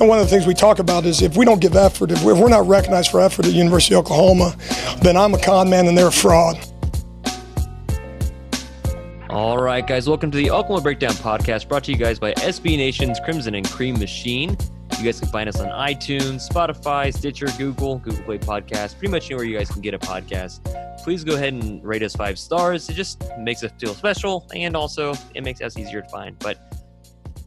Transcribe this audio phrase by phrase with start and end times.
[0.00, 2.22] And one of the things we talk about is if we don't give effort, if
[2.24, 4.56] we're not recognized for effort at University of Oklahoma,
[5.02, 6.58] then I'm a con man and they're a fraud.
[9.30, 12.76] All right, guys, welcome to the Oklahoma Breakdown podcast brought to you guys by SB
[12.76, 14.56] Nation's Crimson and Cream Machine.
[14.98, 19.26] You guys can find us on iTunes, Spotify, Stitcher, Google, Google Play Podcast, pretty much
[19.26, 20.60] anywhere you guys can get a podcast.
[21.04, 22.88] Please go ahead and rate us five stars.
[22.88, 26.38] It just makes us feel special and also it makes us easier to find.
[26.40, 26.73] But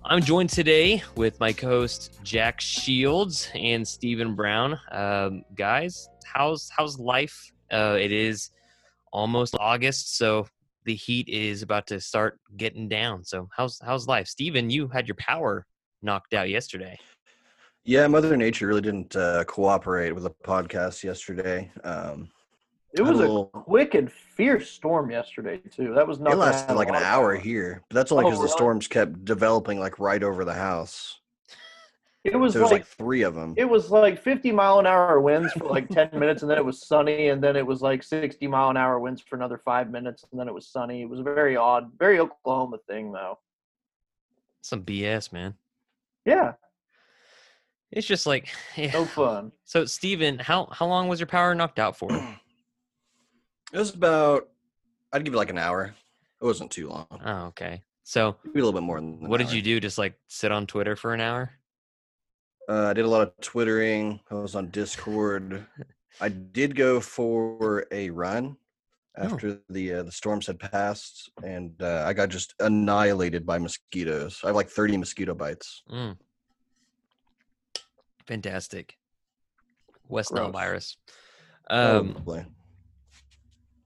[0.10, 4.80] I'm joined today with my co-host Jack Shields and Stephen Brown.
[4.90, 7.52] Um, guys, how's how's life?
[7.70, 8.52] Uh, it is
[9.12, 10.48] almost August, so
[10.86, 13.26] the heat is about to start getting down.
[13.26, 14.70] So how's how's life, Stephen?
[14.70, 15.66] You had your power
[16.02, 16.98] knocked out yesterday.
[17.84, 21.70] Yeah, Mother Nature really didn't uh, cooperate with the podcast yesterday.
[21.84, 22.30] Um,
[22.94, 25.94] it was a, little, quick and fierce storm yesterday too.
[25.94, 26.34] That was not.
[26.34, 29.80] It lasted like an hour here, but that's only because oh, the storms kept developing
[29.80, 31.20] like right over the house.
[32.24, 33.54] It was, so it was like, like, three of them.
[33.56, 36.66] It was like 50 mile an hour winds for like 10 minutes, and then it
[36.66, 39.90] was sunny, and then it was like 60 mile an hour winds for another five
[39.90, 41.02] minutes, and then it was sunny.
[41.02, 43.40] It was a very odd, very Oklahoma thing, though.
[44.62, 45.54] Some BS, man.
[46.26, 46.54] Yeah,
[47.92, 48.92] it's just like yeah.
[48.92, 49.52] no fun.
[49.66, 52.10] So, Steven, how how long was your power knocked out for?
[53.74, 54.50] It was about.
[55.12, 55.96] I'd give it like an hour.
[56.42, 57.08] It wasn't too long.
[57.24, 57.82] Oh, okay.
[58.04, 59.28] So maybe a little bit more than.
[59.28, 59.80] What did you do?
[59.80, 61.52] Just like sit on Twitter for an hour?
[62.70, 64.20] Uh, I did a lot of twittering.
[64.30, 65.66] I was on Discord.
[66.22, 68.58] I did go for a run
[69.18, 69.24] oh.
[69.24, 69.60] after oh.
[69.70, 74.40] the uh, the storms had passed, and uh, I got just annihilated by mosquitoes.
[74.44, 75.84] I have like thirty mosquito bites.
[75.92, 76.18] Mm.
[78.26, 78.98] Fantastic.
[80.10, 80.98] West Nile virus.
[81.70, 82.46] Um, oh,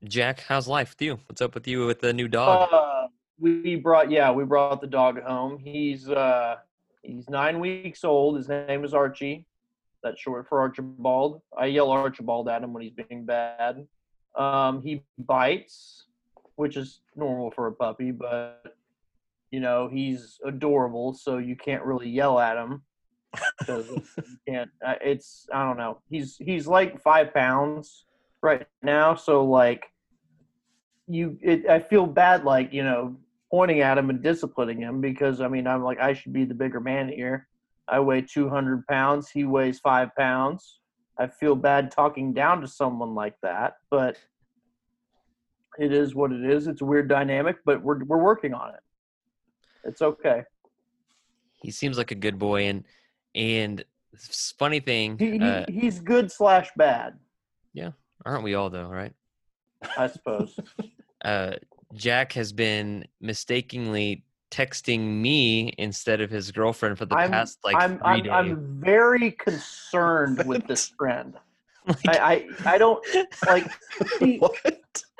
[0.04, 1.20] Jack, how's life with you?
[1.28, 2.70] What's up with you with the new dog?
[2.72, 3.08] Uh,
[3.40, 5.59] we brought yeah, we brought the dog home.
[5.59, 6.58] He's uh
[7.03, 8.38] he's nine weeks old.
[8.38, 9.46] His name is Archie.
[10.03, 11.42] That's short for Archibald.
[11.58, 13.86] I yell Archibald at him when he's being bad.
[14.36, 16.06] Um, he bites,
[16.56, 18.75] which is normal for a puppy, but
[19.52, 22.81] you know he's adorable, so you can't really yell at him
[24.48, 24.70] can't.
[24.86, 26.00] Uh, it's I don't know.
[26.09, 28.06] He's he's like five pounds
[28.42, 29.86] right now, so like
[31.07, 33.16] you, it, I feel bad like you know
[33.50, 36.53] pointing at him and disciplining him because I mean I'm like I should be the
[36.53, 37.47] bigger man here.
[37.88, 39.29] I weigh 200 pounds.
[39.29, 40.79] He weighs five pounds.
[41.19, 44.17] I feel bad talking down to someone like that, but
[45.78, 46.67] it is what it is.
[46.67, 48.79] It's a weird dynamic, but we're we're working on it.
[49.83, 50.44] It's okay.
[51.62, 52.85] He seems like a good boy, and
[53.35, 53.83] and
[54.57, 57.19] funny thing, he, uh, he's good slash bad.
[57.73, 57.91] Yeah,
[58.25, 58.88] aren't we all though?
[58.88, 59.13] Right?
[59.97, 60.59] I suppose.
[61.25, 61.53] uh,
[61.94, 67.75] Jack has been mistakenly texting me instead of his girlfriend for the I'm, past like
[67.78, 68.31] I'm, 3 I'm, days.
[68.31, 71.36] I'm very concerned with this trend.
[71.88, 73.03] Like, I, I, I don't
[73.47, 73.72] like.
[74.19, 74.53] He, what?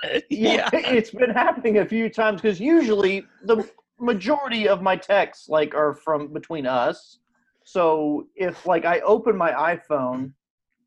[0.04, 3.68] Yeah, yeah, it's been happening a few times because usually the
[4.00, 7.20] majority of my texts like are from between us,
[7.64, 10.34] so if like I open my iPhone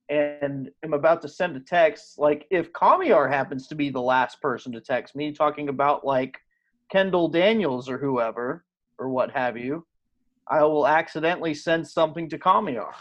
[0.08, 4.40] and am about to send a text, like if Kamiar happens to be the last
[4.40, 6.38] person to text me talking about like
[6.90, 8.64] Kendall Daniels or whoever
[8.98, 9.86] or what have you,
[10.48, 12.92] I will accidentally send something to Kamiar.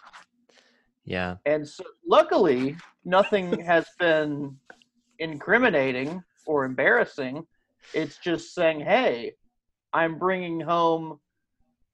[1.06, 1.36] Yeah.
[1.46, 4.58] And so luckily nothing has been
[5.20, 7.46] incriminating or embarrassing.
[7.94, 9.34] It's just saying, "Hey,
[9.92, 11.20] I'm bringing home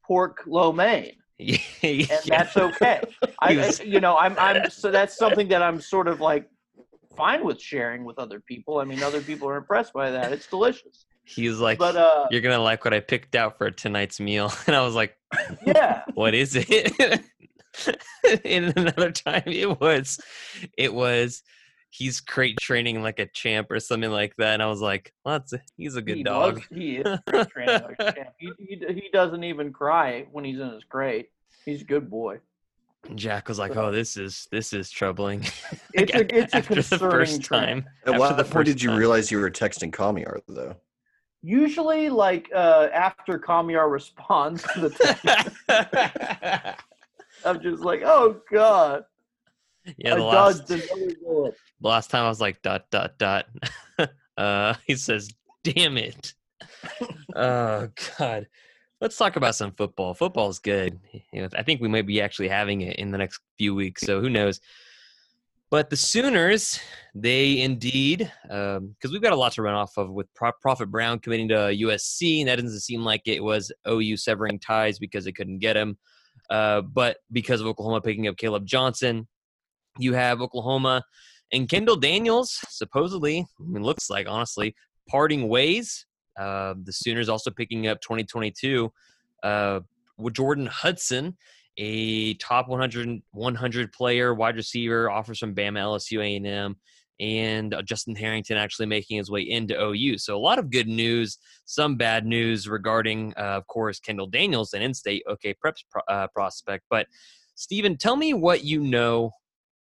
[0.06, 1.58] pork lo mein." yeah.
[1.82, 3.02] and that's okay.
[3.42, 6.50] I, you know, I'm, I'm, so that's something that I'm sort of like
[7.16, 8.80] fine with sharing with other people.
[8.80, 10.32] I mean, other people are impressed by that.
[10.32, 11.06] It's delicious.
[11.26, 14.76] He's like, but, uh, you're gonna like what I picked out for tonight's meal, and
[14.76, 15.16] I was like,
[15.66, 17.22] yeah, what is it?
[18.44, 20.20] In another time, it was,
[20.76, 21.44] it was
[21.92, 24.56] he's crate training like a champ or something like that.
[24.56, 26.62] And I was like, well, that's a, he's a good he dog.
[26.72, 28.30] He is crate training like a champ.
[28.38, 31.30] He, he, he doesn't even cry when he's in his crate.
[31.66, 32.40] He's a good boy.
[33.16, 35.46] Jack was like, "Oh, this is this is troubling."
[35.94, 37.86] It's a it's a concerning the first time.
[38.06, 39.00] At what point did you time.
[39.00, 40.76] realize you were texting Kamiar though?
[41.42, 46.84] Usually, like uh, after Kamiar responds to the text,
[47.46, 49.06] I'm just like, "Oh God."
[49.98, 53.48] Yeah, the last, the last time I was like dot dot dot.
[54.38, 56.34] uh, he says, "Damn it."
[57.36, 58.48] oh God.
[59.02, 60.14] Let's talk about some football.
[60.14, 61.00] Football's good.
[61.32, 64.02] You know, I think we might be actually having it in the next few weeks.
[64.02, 64.60] So who knows?
[65.72, 66.80] But the Sooners,
[67.14, 70.88] they indeed, because um, we've got a lot to run off of with Pro- Prophet
[70.88, 75.26] Brown committing to USC, and that doesn't seem like it was OU severing ties because
[75.26, 75.98] they couldn't get him.
[76.50, 79.28] Uh, but because of Oklahoma picking up Caleb Johnson,
[80.00, 81.04] you have Oklahoma
[81.52, 84.76] and Kendall Daniels, supposedly, I mean, looks like honestly,
[85.08, 86.06] parting ways.
[86.38, 88.92] Uh, the Sooners also picking up 2022
[89.44, 89.80] uh,
[90.18, 91.38] with Jordan Hudson,
[91.78, 96.76] a top 100 100 player, wide receiver, offers from Bama, LSU, A&M,
[97.20, 100.18] and uh, Justin Harrington actually making his way into OU.
[100.18, 104.74] So a lot of good news, some bad news regarding, uh, of course, Kendall Daniels,
[104.74, 106.86] an in-state OK Preps pro- uh, prospect.
[106.90, 107.08] But
[107.56, 109.32] Stephen, tell me what you know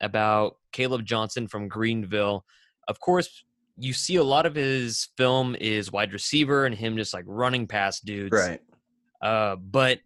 [0.01, 2.45] about Caleb Johnson from Greenville.
[2.89, 3.45] Of course,
[3.79, 7.67] you see a lot of his film is wide receiver and him just like running
[7.67, 8.33] past dudes.
[8.33, 8.61] Right.
[9.21, 10.01] Uh, but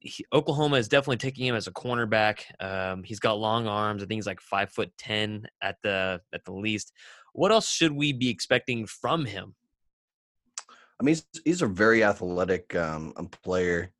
[0.00, 2.40] he, Oklahoma is definitely taking him as a cornerback.
[2.60, 4.02] Um, he's got long arms.
[4.02, 6.92] I think he's like five foot ten at the at the least.
[7.32, 9.54] What else should we be expecting from him?
[11.00, 13.90] I mean, he's, he's a very athletic um, player.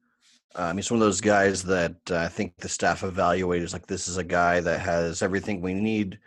[0.54, 3.86] Um, he's one of those guys that uh, I think the staff evaluators like.
[3.86, 6.18] This is a guy that has everything we need.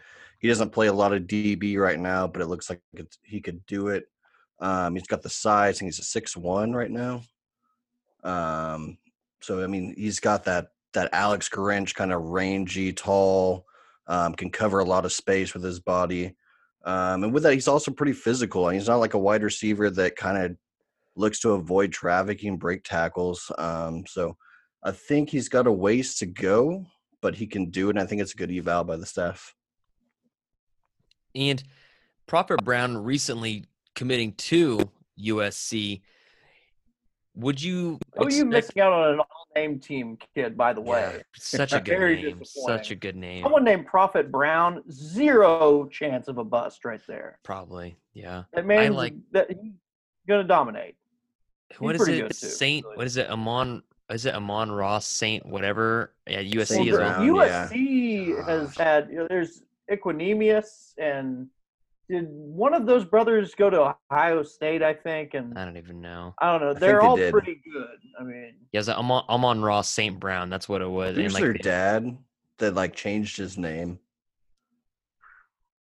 [0.46, 2.80] He doesn't play a lot of DB right now, but it looks like
[3.24, 4.04] he could do it.
[4.60, 5.80] Um, he's got the size.
[5.80, 7.24] Think he's a six one right now.
[8.24, 9.00] Um,
[9.42, 13.66] so I mean, he's got that that Alex Grinch kind of rangy, tall,
[14.06, 16.36] um, can cover a lot of space with his body.
[16.84, 18.68] Um, and with that, he's also pretty physical.
[18.68, 20.56] And he's not like a wide receiver that kind of
[21.16, 23.52] looks to avoid trafficking, break tackles.
[23.58, 24.38] Um, so
[24.84, 26.86] I think he's got a ways to go,
[27.24, 27.96] but he can do it.
[27.96, 29.55] And I think it's a good eval by the staff.
[31.36, 31.64] And
[32.28, 34.90] Prophet Brown recently committing to
[35.20, 36.02] USC
[37.36, 38.00] would you?
[38.18, 40.58] Oh, you missing out on an all-name team, kid.
[40.58, 42.42] By the way, yeah, such a good name.
[42.44, 43.44] Such a good name.
[43.44, 44.84] Someone named Prophet Brown.
[44.90, 47.40] Zero chance of a bust right there.
[47.44, 48.44] Probably, yeah.
[48.54, 49.74] That means like, that he's
[50.28, 50.96] gonna dominate.
[51.70, 52.36] He's what is it?
[52.36, 52.86] Saint?
[52.86, 52.98] Really.
[52.98, 53.30] What is it?
[53.30, 53.84] Amon?
[54.10, 55.46] Is it Amon Ross Saint?
[55.46, 56.14] Whatever.
[56.28, 57.70] Yeah, USC well, as well.
[57.70, 58.46] USC yeah.
[58.46, 59.10] has had.
[59.10, 61.48] You know, there's Equanimeous and
[62.10, 64.84] did one of those brothers go to Ohio State?
[64.84, 66.36] I think, and I don't even know.
[66.40, 66.74] I don't know.
[66.74, 67.98] They're all they pretty good.
[68.20, 70.20] I mean, yeah, I'm on, Amon-Ra St.
[70.20, 70.50] Brown.
[70.50, 71.16] That's what it was.
[71.16, 72.18] Who's like, their dad
[72.60, 74.00] that like changed his name?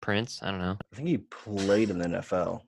[0.00, 0.40] Prince.
[0.42, 0.76] I don't know.
[0.92, 2.62] I think he played in the NFL.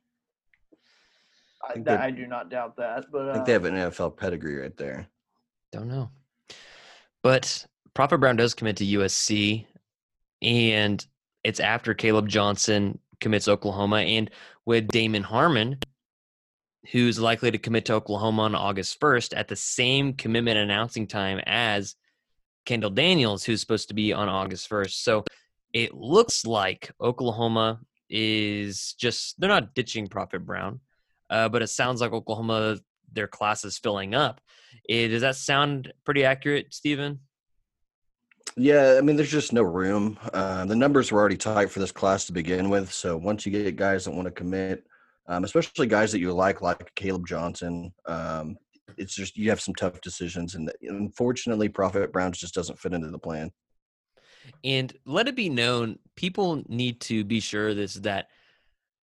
[1.64, 4.16] I, I, I do not doubt that, but I think uh, they have an NFL
[4.16, 5.06] pedigree right there.
[5.72, 6.10] Don't know,
[7.22, 9.66] but Prophet Brown does commit to USC,
[10.42, 11.04] and
[11.46, 14.28] it's after Caleb Johnson commits Oklahoma, and
[14.64, 15.78] with Damon Harmon,
[16.90, 21.40] who's likely to commit to Oklahoma on August 1st at the same commitment announcing time
[21.46, 21.94] as
[22.64, 24.90] Kendall Daniels, who's supposed to be on August 1st.
[24.90, 25.24] So
[25.72, 27.78] it looks like Oklahoma
[28.10, 30.80] is just, they're not ditching Prophet Brown,
[31.30, 32.78] uh, but it sounds like Oklahoma,
[33.12, 34.40] their class is filling up.
[34.88, 37.20] It, does that sound pretty accurate, Stephen?
[38.56, 40.18] Yeah, I mean, there's just no room.
[40.32, 42.90] Uh, the numbers were already tight for this class to begin with.
[42.90, 44.86] So once you get guys that want to commit,
[45.26, 48.56] um, especially guys that you like, like Caleb Johnson, um,
[48.96, 50.54] it's just you have some tough decisions.
[50.54, 53.50] And unfortunately, Prophet Browns just doesn't fit into the plan.
[54.64, 58.28] And let it be known, people need to be sure this that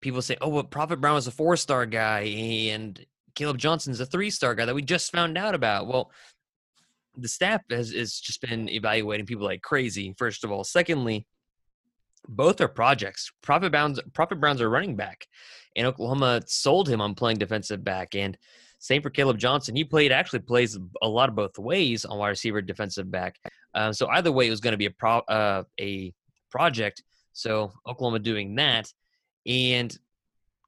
[0.01, 3.03] people say, "Oh, well, Prophet Brown is a four-star guy, and
[3.36, 6.12] Caleb Johnson's a three-star guy that we just found out about." Well,
[7.22, 10.14] the staff has, has just been evaluating people like crazy.
[10.18, 11.26] First of all, secondly,
[12.28, 13.32] both are projects.
[13.42, 15.28] Prophet Browns, Prophet Browns are running back,
[15.76, 18.16] and Oklahoma sold him on playing defensive back.
[18.16, 18.38] And
[18.80, 19.76] same for Caleb Johnson.
[19.76, 23.38] He played actually plays a lot of both ways on wide receiver, defensive back.
[23.74, 26.14] Uh, so either way, it was going to be a pro, uh, a
[26.50, 27.04] project.
[27.34, 28.92] So Oklahoma doing that,
[29.46, 29.98] and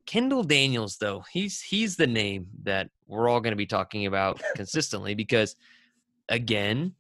[0.06, 4.42] Kendall Daniels though he's he's the name that we're all going to be talking about
[4.56, 5.56] consistently because
[6.30, 6.94] again,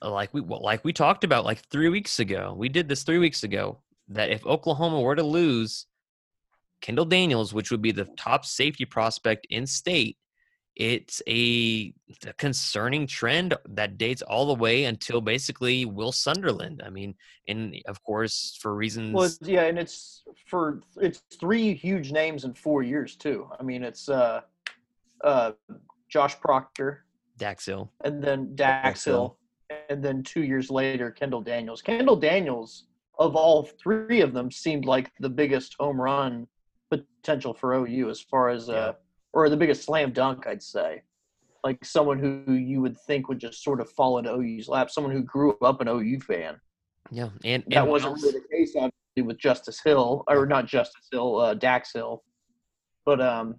[0.00, 2.54] like we like we talked about like three weeks ago.
[2.56, 3.78] We did this three weeks ago.
[4.08, 5.86] That if Oklahoma were to lose
[6.80, 10.18] Kendall Daniels, which would be the top safety prospect in state,
[10.74, 11.92] it's a,
[12.26, 16.82] a, concerning trend that dates all the way until basically Will Sunderland.
[16.84, 17.14] I mean,
[17.46, 19.14] and of course for reasons.
[19.14, 23.48] Well, yeah, and it's for it's three huge names in four years too.
[23.58, 24.42] I mean, it's uh,
[25.22, 25.52] uh,
[26.08, 27.04] Josh Proctor,
[27.42, 27.90] Dax Hill.
[28.04, 29.36] And then Dax Hill.
[29.88, 31.82] And then two years later, Kendall Daniels.
[31.82, 32.84] Kendall Daniels,
[33.18, 36.46] of all three of them, seemed like the biggest home run
[36.88, 38.92] potential for OU as far as, uh,
[39.32, 41.02] or the biggest slam dunk, I'd say.
[41.64, 45.12] Like someone who you would think would just sort of fall into OU's lap, someone
[45.12, 46.60] who grew up an OU fan.
[47.10, 51.40] Yeah, and, That wasn't really the case obviously with Justice Hill, or not Justice Hill,
[51.40, 52.22] uh, Dax Hill.
[53.04, 53.56] But um,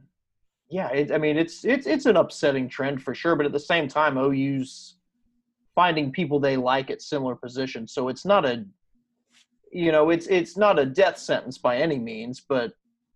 [0.70, 3.36] yeah, it, I mean it's it's it's an upsetting trend for sure.
[3.36, 4.96] But at the same time, OU's
[5.76, 8.66] finding people they like at similar positions, so it's not a
[9.72, 12.74] you know it's it's not a death sentence by any means, but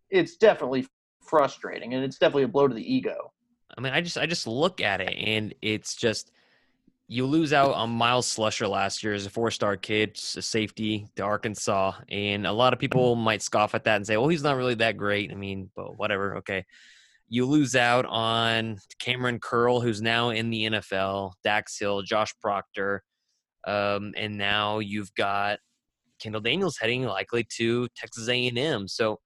[0.10, 0.88] it's definitely
[1.22, 3.34] frustrating and it's definitely a blow to the ego.
[3.78, 6.32] I mean, I just I just look at it and it's just
[7.08, 11.24] you lose out on Myles Slusher last year as a four-star kid, a safety to
[11.24, 14.58] Arkansas, and a lot of people might scoff at that and say, "Well, he's not
[14.58, 16.38] really that great." I mean, but whatever.
[16.38, 16.66] Okay,
[17.30, 23.04] you lose out on Kamren Curl, who's now in the NFL, Dax Hill, Josh Proctor,
[23.66, 25.60] um, and now you've got
[26.20, 28.88] Kendall Daniels heading likely to Texas A&M.
[28.88, 29.20] So,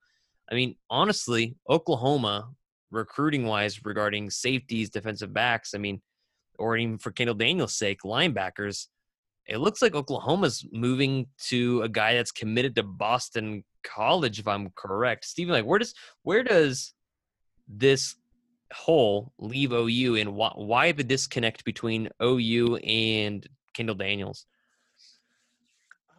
[0.50, 2.50] I mean, honestly, Oklahoma
[2.90, 6.02] recruiting wise regarding safeties, defensive backs, I mean,
[6.58, 8.88] or even for Kendall Daniels' sake, linebackers,
[9.46, 14.70] it looks like Oklahoma's moving to a guy that's committed to Boston College, if I'm
[14.76, 15.24] correct.
[15.24, 16.94] Stephen, like, where does where does
[17.68, 18.16] this
[18.72, 24.46] whole leave OU, and why, why the disconnect between OU and Kendall Daniels?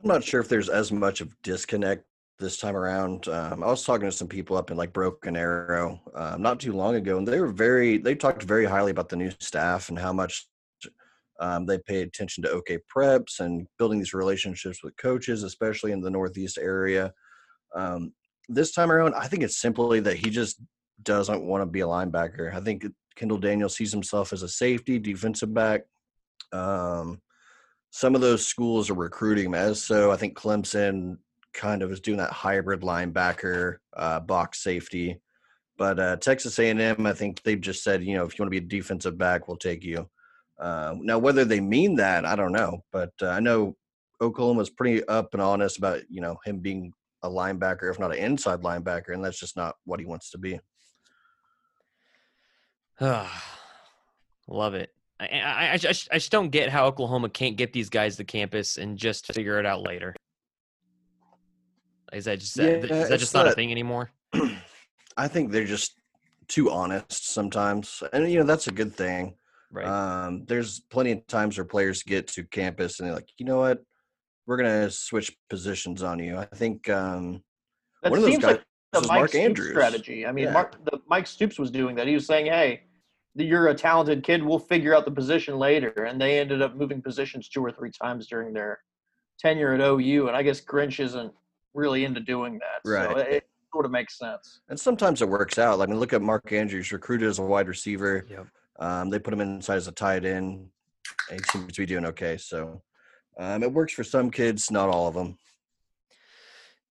[0.02, 2.04] I'm not sure if there's as much of disconnect
[2.40, 3.28] this time around.
[3.28, 6.74] Um, I was talking to some people up in like Broken Arrow um, not too
[6.74, 9.98] long ago, and they were very they talked very highly about the new staff and
[9.98, 10.48] how much
[11.40, 16.02] um, they pay attention to OK preps and building these relationships with coaches, especially in
[16.02, 17.14] the Northeast area.
[17.76, 18.14] Um,
[18.50, 20.62] this time around, I think it's simply that he just
[21.02, 22.54] doesn't want to be a linebacker.
[22.54, 22.86] I think
[23.16, 25.82] Kendall Daniels sees himself as a safety, defensive back.
[26.52, 27.22] Um,
[27.92, 30.12] some of those schools are recruiting him as so.
[30.12, 31.18] I think Clemson
[31.54, 35.20] kind of is doing that hybrid linebacker uh, box safety.
[35.78, 38.60] But uh, Texas A&M, I think they've just said, you know, if you want to
[38.60, 40.10] be a defensive back, we'll take you.
[40.60, 42.84] Uh, now, whether they mean that, I don't know.
[42.92, 43.76] But uh, I know
[44.22, 48.20] Oklahoma's pretty up and honest about, you know, him being a linebacker, if not an
[48.20, 50.60] inside linebacker, and that's just not what he wants to be.
[54.48, 54.92] Love it.
[55.20, 58.24] I, I, I, just, I just don't get how Oklahoma can't get these guys to
[58.24, 60.16] campus and just figure it out later.
[62.12, 64.12] Is that just Yeah, is that just not a thing anymore?
[65.18, 66.00] I think they're just
[66.48, 69.36] too honest sometimes, and you know that's a good thing.
[69.72, 69.86] Right.
[69.86, 73.58] Um, there's plenty of times where players get to campus and they're like, you know
[73.58, 73.82] what,
[74.46, 76.38] we're gonna switch positions on you.
[76.38, 77.44] I think um,
[78.04, 79.70] That one of those guys like the Mike Mark Stoops Andrews.
[79.72, 80.26] strategy.
[80.26, 80.54] I mean, Yeah.
[80.54, 82.08] Mark, the, Mike Stoops was doing that.
[82.08, 82.84] He was saying, "Hey,
[83.36, 84.44] you're a talented kid.
[84.44, 87.92] We'll figure out the position later." And they ended up moving positions two or three
[87.92, 88.80] times during their
[89.40, 90.28] tenure at OU.
[90.28, 91.34] And I guess Grinch isn't
[91.74, 92.82] really into doing that.
[92.86, 93.18] So Right.
[93.18, 94.62] it, it sort of makes sense.
[94.70, 95.82] and sometimes it works out.
[95.82, 98.26] I mean, look at Mark Andrews, recruited as a wide receiver.
[98.30, 98.48] Yep.
[98.80, 100.70] Um, they put him inside as a tight end.
[101.32, 102.38] He seems to be doing okay.
[102.38, 102.84] So
[103.40, 105.38] um, it works for some kids, not all of them.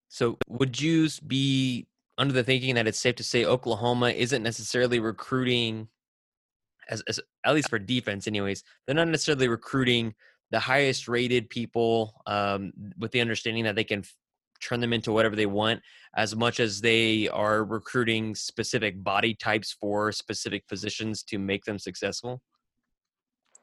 [0.09, 4.99] So would you be under the thinking that it's safe to say Oklahoma isn't necessarily
[4.99, 5.87] recruiting,
[6.89, 10.13] as, as at least for defense, anyways, they're not necessarily recruiting
[10.51, 14.13] the highest rated people um, with the understanding that they can f-
[14.61, 15.81] turn them into whatever they want,
[16.15, 21.79] as much as they are recruiting specific body types for specific positions to make them
[21.79, 22.41] successful.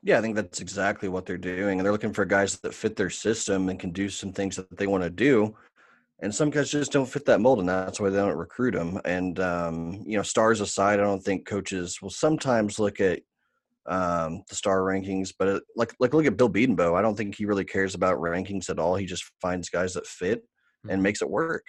[0.02, 1.78] Yeah, I think that's exactly what they're doing.
[1.78, 4.76] And they're looking for guys that fit their system and can do some things that
[4.76, 5.54] they want to do.
[6.22, 9.00] And some guys just don't fit that mold, and that's why they don't recruit them.
[9.06, 13.20] And, um, you know, stars aside, I don't think coaches will sometimes look at
[13.86, 16.96] um, the star rankings, but it, like, like look at Bill Bedenbaugh.
[16.98, 18.96] I don't think he really cares about rankings at all.
[18.96, 20.44] He just finds guys that fit
[20.88, 21.04] and Mhm.
[21.04, 21.64] makes it work.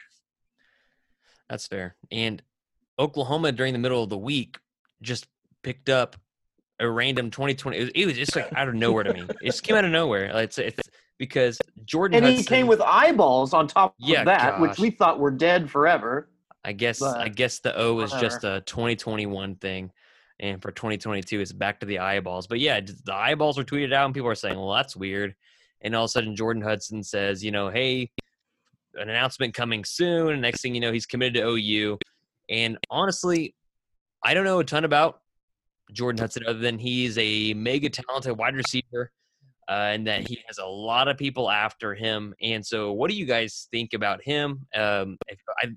[1.49, 1.95] That's fair.
[2.11, 2.43] And
[2.99, 4.57] Oklahoma during the middle of the week
[5.01, 5.27] just
[5.63, 6.17] picked up
[6.79, 7.77] a random 2020.
[7.77, 9.29] It was, it was just like out of nowhere to me.
[9.41, 10.25] It just came out of nowhere.
[10.25, 10.89] It's, it's
[11.21, 15.19] because Jordan And he came with eyeballs on top Yeah, of that, which we thought
[15.19, 16.27] were dead forever.
[16.65, 19.91] I guess I guess the O is just a 2021 thing,
[20.39, 22.47] and for 2022 it's back to the eyeballs.
[22.47, 25.35] But yeah, the eyeballs were tweeted out, and people are saying, "Well, that's weird."
[25.81, 28.09] And all of a sudden, Jordan Hudson says, "You know, hey,
[28.95, 31.99] an announcement coming soon." And next thing you know, he's committed to OU.
[32.49, 33.53] And honestly,
[34.23, 35.21] I don't know a ton about
[35.91, 39.11] Jordan Hudson other than he's a mega talented wide receiver.
[39.71, 42.35] Uh, and that he has a lot of people after him.
[42.41, 44.67] And so, what do you guys think about him?
[44.75, 45.17] Um,
[45.63, 45.69] I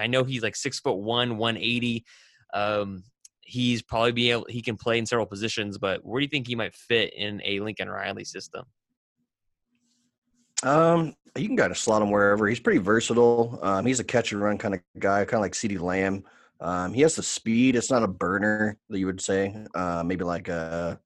[0.00, 2.04] I know he's like six foot one, one eighty.
[2.54, 3.02] Um,
[3.40, 6.46] he's probably be able he can play in several positions, but where do you think
[6.46, 8.66] he might fit in a Lincoln Riley system?
[10.62, 12.46] Um, you can kind of slot him wherever.
[12.46, 13.58] He's pretty versatile.
[13.62, 16.22] Um, he's a catch and run kind of guy, kind of like CeeDee Lamb.
[16.60, 17.74] Um, he has the speed.
[17.74, 19.66] It's not a burner that you would say.
[19.74, 21.00] Uh, maybe like a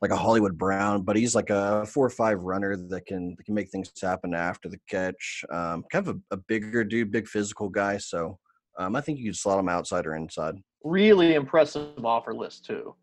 [0.00, 3.44] like a Hollywood Brown, but he's like a four or five runner that can that
[3.44, 5.44] can make things happen after the catch.
[5.50, 7.98] Um, kind of a, a bigger dude, big physical guy.
[7.98, 8.38] So
[8.78, 10.54] um, I think you could slot him outside or inside.
[10.84, 12.94] Really impressive offer list too.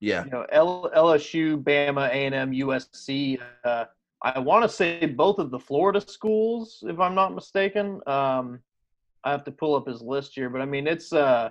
[0.00, 3.38] Yeah, You know, L- LSU, Bama, A and M, USC.
[3.64, 3.84] Uh,
[4.22, 8.00] I want to say both of the Florida schools, if I'm not mistaken.
[8.06, 8.60] Um,
[9.24, 11.50] I have to pull up his list here, but I mean, it's uh,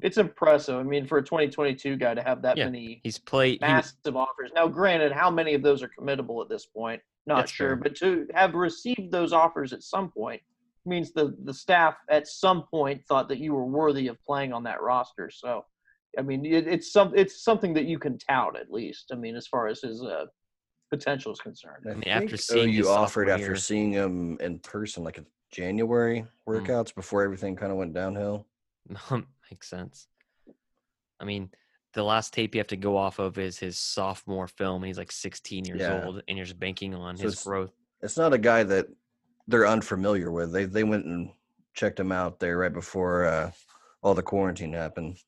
[0.00, 0.76] it's impressive.
[0.76, 2.66] I mean, for a 2022 guy to have that Yeah.
[2.66, 3.54] many He's played.
[3.54, 4.50] He, massive offers.
[4.54, 7.02] Now, granted, how many of those are committable at this point?
[7.26, 7.76] Not sure, fair.
[7.76, 10.40] but to have received those offers at some point
[10.86, 14.62] means the the staff at some point thought that you were worthy of playing on
[14.62, 15.28] that roster.
[15.30, 15.66] So,
[16.18, 19.10] I mean, it, it's some it's something that you can tout at least.
[19.12, 20.26] I mean, as far as his uh,
[20.90, 21.84] potential is concerned.
[21.90, 25.26] I mean, after think seeing you offered after year- seeing him in person, like in
[25.50, 26.62] January Mm.
[26.66, 28.46] workouts before everything kind of went downhill.
[29.50, 30.06] makes sense.
[31.20, 31.50] I mean,
[31.94, 34.82] the last tape you have to go off of is his sophomore film.
[34.84, 36.04] He's like 16 years Yeah.
[36.04, 37.72] old, and you're just banking on So his it's- growth.
[38.02, 38.86] It's not a guy that
[39.48, 40.52] they're unfamiliar with.
[40.52, 41.32] They they went and
[41.74, 43.50] checked him out there right before uh,
[44.02, 45.18] all the quarantine happened.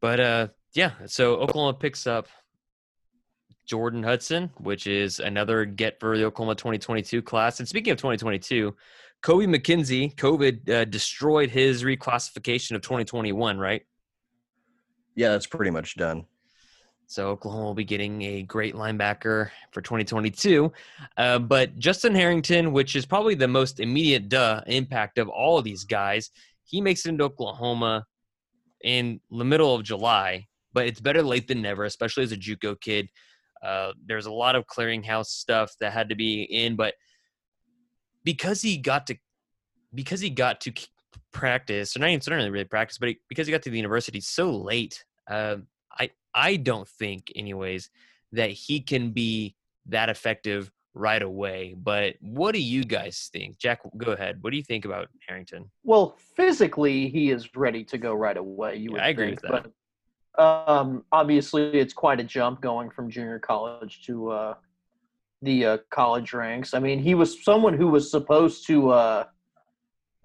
[0.00, 0.92] But uh, yeah.
[1.06, 2.28] So Oklahoma picks up
[3.66, 7.58] Jordan Hudson, which is another get for the Oklahoma 2022 class.
[7.58, 8.74] And speaking of 2022,
[9.22, 13.82] Kobie McKinzie, COVID uh, destroyed his reclassification of 2021, right?
[15.14, 16.26] Yeah, that's pretty much done.
[17.08, 20.72] So Oklahoma will be getting a great linebacker for 2022.
[21.16, 25.64] Uh, but Justin Harrington, which is probably the most immediate duh impact of all of
[25.64, 26.30] these guys,
[26.64, 28.04] he makes it into Oklahoma
[28.82, 30.46] in the middle of July.
[30.72, 33.08] But it's better late than never, especially as a JUCO kid.
[33.62, 36.94] Uh, there's a lot of clearinghouse stuff that had to be in, but
[38.26, 39.16] because he got to
[39.94, 40.72] because he got to
[41.32, 44.20] practice, or not even certainly really practice, but he, because he got to the university
[44.20, 45.56] so late, uh,
[45.98, 47.88] I I don't think, anyways,
[48.32, 49.54] that he can be
[49.86, 51.74] that effective right away.
[51.78, 53.80] But what do you guys think, Jack?
[53.96, 54.38] Go ahead.
[54.42, 55.70] What do you think about Harrington?
[55.84, 58.76] Well, physically, he is ready to go right away.
[58.76, 59.72] You Yeah, would I agree think, with that.
[60.36, 64.54] But um, obviously, it's quite a jump going from junior college to uh,
[65.42, 66.74] the uh, college ranks.
[66.74, 68.90] I mean, he was someone who was supposed to.
[68.90, 69.24] Uh,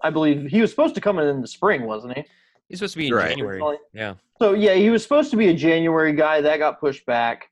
[0.02, 2.24] I believe he was supposed to come in in the spring, wasn't he?
[2.68, 3.28] He's supposed to be in Right.
[3.28, 3.78] January.
[3.92, 4.14] Yeah.
[4.38, 6.40] So yeah, he was supposed to be a January guy.
[6.40, 7.48] That got pushed back.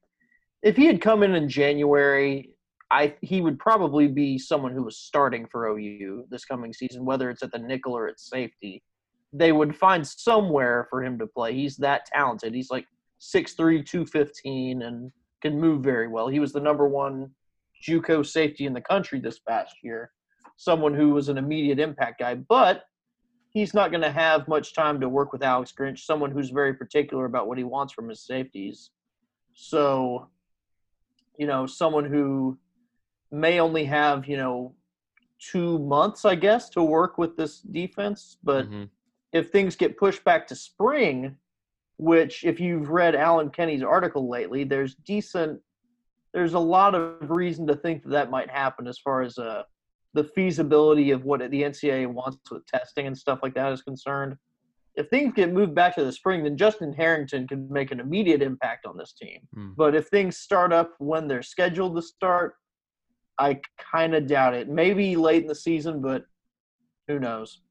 [0.63, 2.51] If he had come in in January,
[2.91, 7.31] I he would probably be someone who was starting for OU this coming season, whether
[7.31, 8.83] it's at the nickel or at safety.
[9.33, 11.55] They would find somewhere for him to play.
[11.55, 12.53] He's that talented.
[12.53, 12.87] He's like
[13.21, 16.27] 6'3", 215, and can move very well.
[16.27, 17.31] He was the number one
[17.83, 20.13] JUCO safety in the country this past year.
[20.57, 22.85] Someone who was an immediate impact guy, but
[23.51, 26.75] he's not going to have much time to work with Alex Grinch, someone who's very
[26.75, 28.91] particular about what he wants from his safeties.
[29.55, 30.29] So,
[31.39, 32.59] you know, someone who
[33.33, 34.75] may only have, you know,
[35.39, 38.37] two months, I guess, to work with this defense.
[38.43, 38.91] But Mhm.
[39.33, 41.37] if things get pushed back to spring,
[41.97, 45.63] which if you've read Alan Kenny's article lately, there's decent,
[46.33, 49.63] there's a lot of reason to think that that might happen as far as uh,
[50.15, 54.37] the feasibility of what the NCAA wants with testing and stuff like that is concerned.
[54.97, 58.43] If things get moved back to the spring, then Justin Harrington can make an immediate
[58.43, 59.41] impact on this team.
[59.55, 59.71] Hmm.
[59.77, 62.55] But if things start up when they're scheduled to start,
[63.39, 64.69] I kind of doubt it.
[64.69, 66.25] Maybe late in the season, but
[67.09, 67.63] who knows?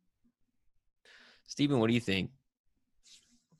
[1.45, 2.31] Stephen, what do you think?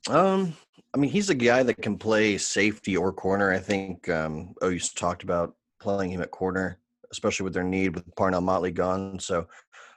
[0.07, 0.55] Um,
[0.93, 3.51] I mean, he's a guy that can play safety or corner.
[3.51, 6.79] I think um, OU's talked about playing him at corner,
[7.11, 9.19] especially with their need with Parnell Motley gone.
[9.19, 9.47] So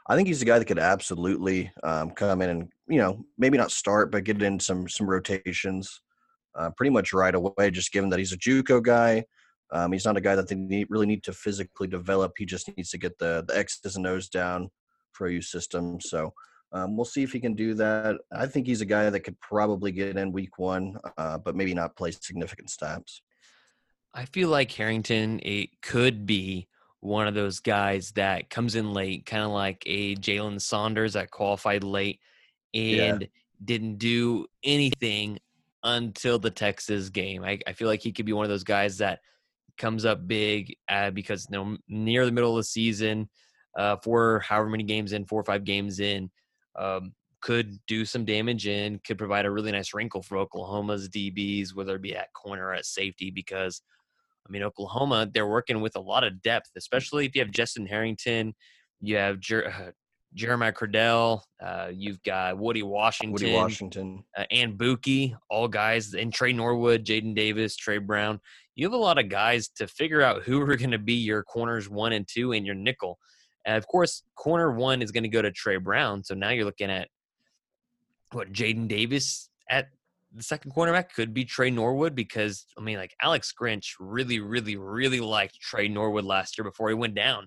[0.08, 3.56] I think he's a guy that could absolutely um, come in and you know maybe
[3.56, 6.00] not start, but get in some some rotations
[6.54, 7.70] uh, pretty much right away.
[7.70, 9.24] Just given that he's a JUCO guy,
[9.72, 12.32] um, he's not a guy that they need, really need to physically develop.
[12.36, 14.70] He just needs to get the the X's and O's down
[15.12, 16.00] for OU system.
[16.00, 16.32] So.
[16.72, 18.16] Um, we'll see if he can do that.
[18.32, 21.74] I think he's a guy that could probably get in week one, uh, but maybe
[21.74, 23.22] not play significant snaps.
[24.14, 26.68] I feel like Harrington it could be
[27.00, 31.30] one of those guys that comes in late, kind of like a Jalen Saunders that
[31.30, 32.20] qualified late
[32.72, 33.14] Yeah.
[33.14, 33.28] and
[33.64, 35.38] didn't do anything
[35.84, 37.42] until the Texas game.
[37.42, 39.20] I, I feel like he could be one of those guys that
[39.78, 43.28] comes up big uh, because you know near the middle of the season,
[43.76, 46.30] uh, for however many games in, four or five games in,
[46.76, 51.74] um, could do some damage and could provide a really nice wrinkle for Oklahoma's DBs,
[51.74, 53.82] whether it be at corner or at safety, because
[54.46, 57.86] I mean, Oklahoma, they're working with a lot of depth, especially if you have Justin
[57.86, 58.54] Harrington,
[59.00, 59.90] you have Jer- uh,
[60.34, 64.24] Jeremiah Criddell, uh, you've got Woody Washington, Woody Washington.
[64.36, 68.40] uh, and Bookie, all guys, and Tre Norwood, Jaden Davis, Tre Brown.
[68.74, 71.42] you have a lot of guys to figure out who are going to be your
[71.42, 73.18] corners one and two and your nickel.
[73.64, 76.24] And of course, corner one is going to go to Tre Brown.
[76.24, 77.08] So now you're looking at
[78.32, 79.88] what Jaden Davis at
[80.34, 84.76] the second cornerback could be Tre Norwood because I mean, like Alex Grinch really, really,
[84.76, 87.46] really liked Tre Norwood last year before he went down.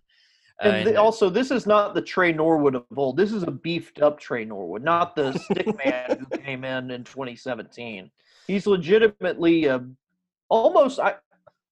[0.63, 3.17] Uh, and, and also, this is not the Tre Norwood of old.
[3.17, 7.04] This is a beefed up Tre Norwood, not the stick man who came in in
[7.04, 8.10] 2017.
[8.47, 9.80] He's legitimately uh,
[10.47, 11.15] almost I,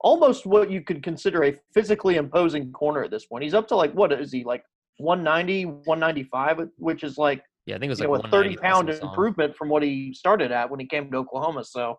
[0.04, 3.44] almost what you could consider a physically imposing corner at this point.
[3.44, 4.64] He's up to like what is he like
[4.98, 8.90] 190, 195, which is like yeah, I think it was like know, a 30 pound
[8.90, 11.64] improvement from what he started at when he came to Oklahoma.
[11.64, 11.98] So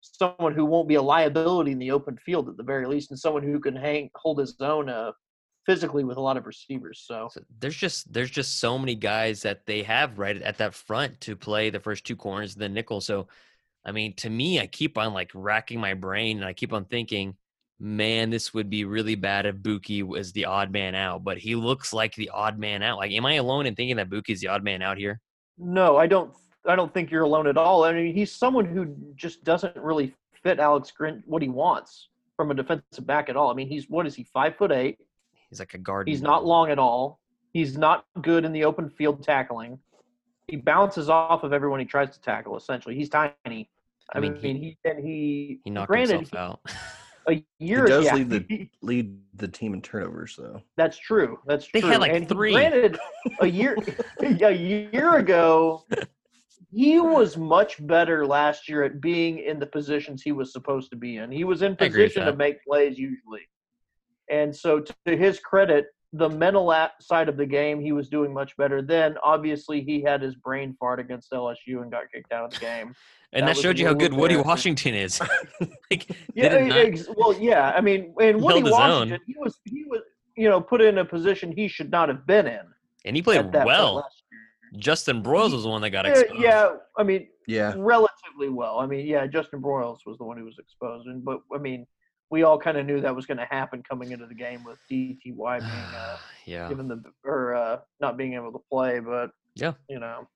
[0.00, 3.18] someone who won't be a liability in the open field at the very least, and
[3.18, 5.12] someone who can hang hold his own uh,
[5.64, 7.04] physically with a lot of receivers.
[7.06, 7.28] So.
[7.30, 7.40] so.
[7.60, 11.36] there's just there's just so many guys that they have right at that front to
[11.36, 13.00] play the first two corners, the nickel.
[13.00, 13.28] So,
[13.84, 16.84] I mean, to me, I keep on like racking my brain, and I keep on
[16.84, 17.36] thinking,
[17.80, 21.24] man, this would be really bad if Bookie was the odd man out.
[21.24, 22.98] But he looks like the odd man out.
[22.98, 25.20] Like, am I alone in thinking that Bookie's the odd man out here?
[25.58, 26.32] No, I don't.
[26.66, 27.84] I don't think you're alone at all.
[27.84, 32.50] I mean, he's someone who just doesn't really fit Alex Grinch what he wants from
[32.50, 33.50] a defensive back at all.
[33.50, 34.24] I mean, he's what is he?
[34.24, 34.98] Five foot eight.
[35.50, 36.08] He's like a guard.
[36.08, 37.20] He's not long at all.
[37.52, 39.78] He's not good in the open field tackling.
[40.48, 42.56] He bounces off of everyone he tries to tackle.
[42.56, 43.70] Essentially, he's tiny.
[44.12, 46.72] I, I mean, mean, he, he and he he knocked granted, himself out.
[47.28, 47.84] a year.
[47.84, 50.62] He does yeah, lead the lead the team in turnovers, though.
[50.76, 51.38] That's true.
[51.46, 51.90] That's they true.
[51.90, 52.52] had like and three.
[52.52, 52.98] Granted,
[53.40, 53.76] a year
[54.20, 55.84] a year ago,
[56.70, 60.96] he was much better last year at being in the positions he was supposed to
[60.96, 61.30] be in.
[61.30, 63.42] He was in position to make plays usually.
[64.30, 68.56] And so, to his credit, the mental side of the game, he was doing much
[68.56, 68.82] better.
[68.82, 72.60] Then, obviously, he had his brain fart against LSU and got kicked out of the
[72.60, 72.94] game.
[73.32, 75.20] and that, that showed you how good Woody Washington is.
[75.90, 77.72] like, yeah, ex- well, yeah.
[77.74, 80.02] I mean, and Woody Washington, he was he was
[80.36, 82.60] you know put in a position he should not have been in,
[83.04, 84.06] and he played well.
[84.78, 86.40] Justin Broiles was the one that got exposed.
[86.40, 88.78] Yeah, I mean, yeah, relatively well.
[88.78, 91.86] I mean, yeah, Justin Broiles was the one who was exposed, and but I mean
[92.32, 94.78] we all kind of knew that was going to happen coming into the game with
[94.90, 96.16] DTY being uh,
[96.46, 100.26] yeah given the or uh, not being able to play, but yeah, you know,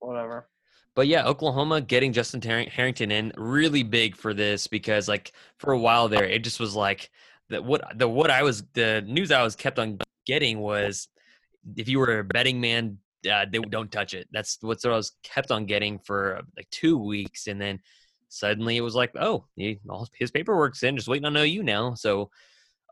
[0.00, 0.48] whatever.
[0.94, 5.78] But yeah, Oklahoma getting Justin Harrington in really big for this because like for a
[5.78, 7.10] while there, it just was like
[7.50, 7.62] that.
[7.62, 11.08] What the what I was the news I was kept on getting was
[11.76, 12.98] if you were a betting man,
[13.30, 14.26] uh, they don't touch it.
[14.32, 17.80] That's what I was kept on getting for like two weeks, and then
[18.32, 21.94] suddenly it was like, oh, he, all his paperwork's in, just waiting on OU now.
[21.94, 22.30] So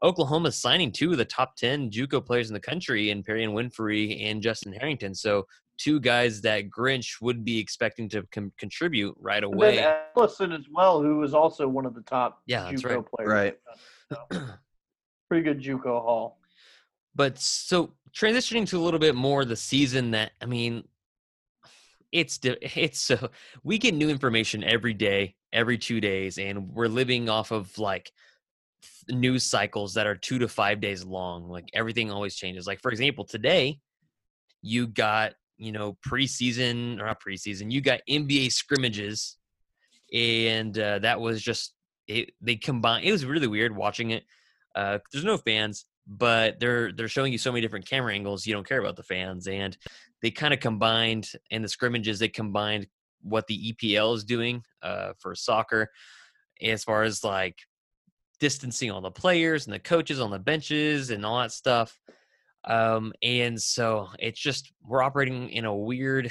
[0.03, 4.25] Oklahoma's signing two of the top 10 JUCO players in the country in Perrion Winfrey
[4.25, 5.15] and Justin Harrington.
[5.15, 5.47] So
[5.79, 9.79] two guys that Grinch would be expecting to com- contribute right away.
[9.79, 13.07] And Ellison as well, who was also one of the top yeah, JUCO right.
[13.17, 13.31] players.
[13.31, 13.59] Right.
[14.13, 14.47] So,
[15.29, 16.39] pretty good JUCO haul.
[17.15, 20.85] But so transitioning to a little bit more the season that I mean,
[22.13, 23.31] it's it's so
[23.63, 28.13] we get new information every day every two days and we're living off of like
[29.09, 32.67] news cycles that are two to five days long like everything always changes.
[32.67, 33.79] Like for example today
[34.63, 39.37] you got you know preseason or not preseason you got nba scrimmages
[40.13, 41.75] and uh, that was just
[42.09, 44.25] it they combined it was really weird watching it
[44.75, 48.53] uh, there's no fans but they're they're showing you so many different camera angles you
[48.53, 49.79] don't care about the fans and
[50.21, 52.87] they kind of combined in the scrimmages they combined
[53.23, 55.89] what the EPL is doing uh, for soccer
[56.61, 57.59] as far as like
[58.41, 62.01] distancing all the players and the coaches on the benches and all that stuff
[62.65, 66.31] um, and so it's just we're operating in a weird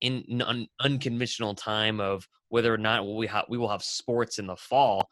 [0.00, 4.46] in un, unconventional time of whether or not we ha- we will have sports in
[4.46, 5.08] the fall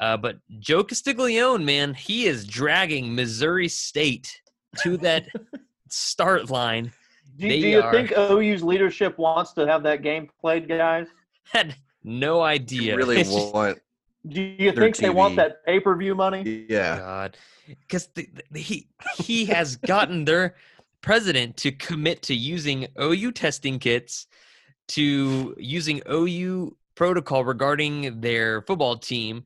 [0.00, 4.40] uh, but Joe Castiglione, man, he is dragging Missouri State
[4.82, 5.26] to that
[5.88, 6.92] start line
[7.36, 11.08] do, do you are, think OU's leadership wants to have that game played, guys?
[11.52, 12.96] Had no idea.
[12.96, 13.78] really want.
[14.26, 15.00] Do you think TV.
[15.00, 16.66] they want that pay per view money?
[16.68, 16.98] Yeah.
[16.98, 18.08] God, because
[18.54, 20.54] he he has gotten their
[21.02, 24.26] president to commit to using OU testing kits,
[24.88, 29.44] to using OU protocol regarding their football team,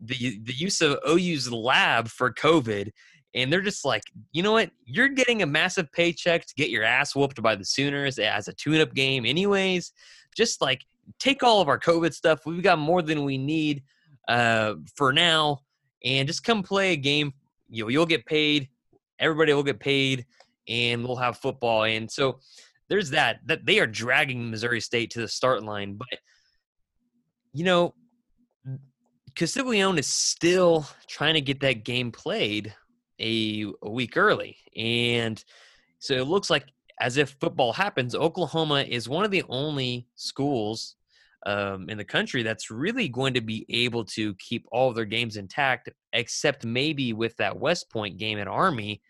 [0.00, 2.90] the the use of OU's lab for COVID,
[3.34, 4.70] and they're just like, you know what?
[4.84, 8.52] You're getting a massive paycheck to get your ass whooped by the Sooners as a
[8.52, 9.92] tune-up game, anyways.
[10.36, 10.84] Just like
[11.18, 12.46] take all of our COVID stuff.
[12.46, 13.82] We've got more than we need
[14.28, 15.60] uh, for now,
[16.04, 17.32] and just come play a game.
[17.68, 18.68] You know, you'll get paid.
[19.18, 20.26] Everybody will get paid,
[20.68, 21.84] and we'll have football.
[21.84, 22.40] And so
[22.88, 23.40] there's that.
[23.46, 26.18] That they are dragging Missouri State to the start line, but
[27.52, 27.94] you know
[29.36, 32.74] Castiglione is still trying to get that game played
[33.20, 34.56] a, a week early.
[34.74, 35.42] And
[35.98, 36.64] so it looks like
[37.00, 40.96] as if football happens, Oklahoma is one of the only schools
[41.44, 45.04] um, in the country that's really going to be able to keep all of their
[45.04, 49.02] games intact, except maybe with that West Point game at Army,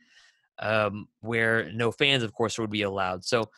[0.59, 3.25] um, where no fans, of course, would be allowed.
[3.25, 3.49] So,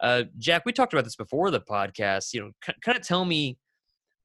[0.00, 2.34] uh, Jack, we talked about this before the podcast.
[2.34, 2.50] You know,
[2.82, 3.58] kind of tell me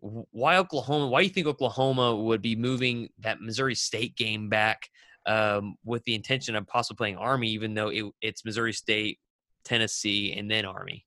[0.03, 4.89] why Oklahoma, why do you think Oklahoma would be moving that Missouri State game back
[5.25, 9.19] um, with the intention of possibly playing Army, even though it, it's Missouri State,
[9.63, 11.05] Tennessee, and then Army.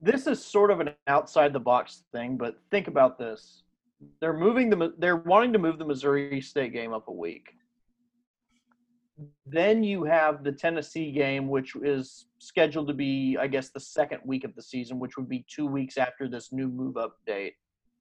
[0.00, 3.64] This is sort of an outside the box thing, but think about this:
[4.18, 7.50] they're moving the they're wanting to move the Missouri State game up a week.
[9.46, 14.20] Then you have the Tennessee game, which is scheduled to be, I guess, the second
[14.24, 17.54] week of the season, which would be two weeks after this new move up date.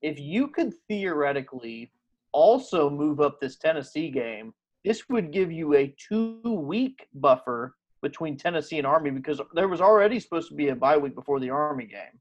[0.04, 1.92] If you could theoretically
[2.34, 8.38] also move up this Tennessee game, this would give you a two week buffer between
[8.38, 11.50] Tennessee and Army because there was already supposed to be a bye week before the
[11.50, 12.20] Army game.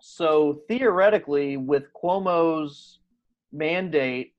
[0.00, 3.00] So theoretically, with Cuomo's
[3.52, 4.32] mandate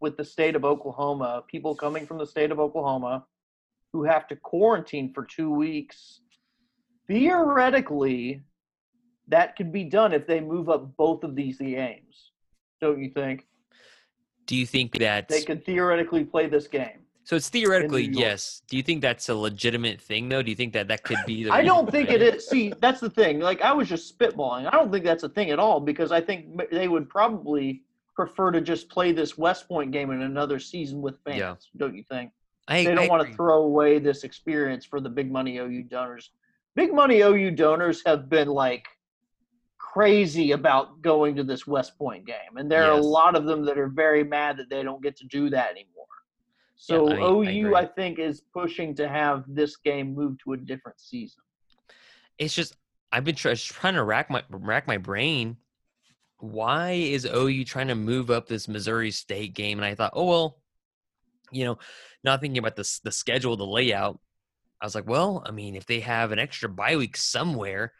[0.00, 3.24] with the state of Oklahoma, people coming from the state of Oklahoma
[3.92, 6.20] who have to quarantine for two weeks,
[7.06, 8.42] theoretically,
[9.28, 12.30] that could be done if they move up both of these games.
[12.80, 13.46] Don't you think?
[14.46, 17.00] Do you think that they could theoretically play this game?
[17.24, 18.60] So it's theoretically yes.
[18.68, 20.42] Do you think that's a legitimate thing though?
[20.42, 21.48] Do you think that that could be?
[21.48, 22.46] I don't think it is.
[22.46, 23.40] See, that's the thing.
[23.40, 24.66] Like I was just spitballing.
[24.66, 27.82] I don't think that's a thing at all because I think they would probably
[28.14, 31.38] prefer to just play this West Point game in another season with fans.
[31.38, 31.54] Yeah.
[31.78, 32.30] Don't you think?
[32.68, 35.84] I, they don't I want to throw away this experience for the big money OU
[35.84, 36.30] donors.
[36.76, 38.86] Big money OU donors have been like
[39.78, 42.90] crazy about going to this West Point game, and there yes.
[42.90, 45.50] are a lot of them that are very mad that they don't get to do
[45.50, 46.06] that anymore.
[46.76, 50.52] So yeah, I OU, I, I, think, is pushing to have this game move to
[50.54, 51.42] a different season.
[52.38, 52.76] It's just
[53.12, 55.56] I've been try, trying to rack my rack my brain.
[56.38, 59.78] Why is OU trying to move up this Missouri State game?
[59.78, 60.58] And I thought, oh well,
[61.52, 61.78] you know,
[62.24, 64.18] not thinking about the the schedule, the layout.
[64.80, 67.92] I was like, well, I mean, if they have an extra bye week somewhere,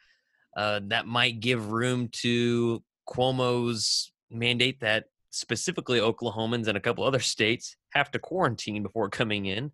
[0.56, 7.20] uh, that might give room to Cuomo's mandate that specifically Oklahomans and a couple other
[7.20, 9.72] states have to quarantine before coming in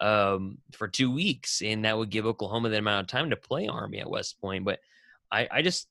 [0.00, 3.68] um, for two weeks, and that would give Oklahoma the amount of time to play
[3.68, 4.64] Army at West Point.
[4.64, 4.80] But
[5.30, 5.88] I, I just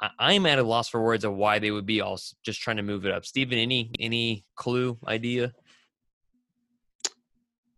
[0.00, 2.76] I, am at a loss for words of why they would be all just trying
[2.76, 3.24] to move it up.
[3.24, 5.52] Stephen, any any clue idea?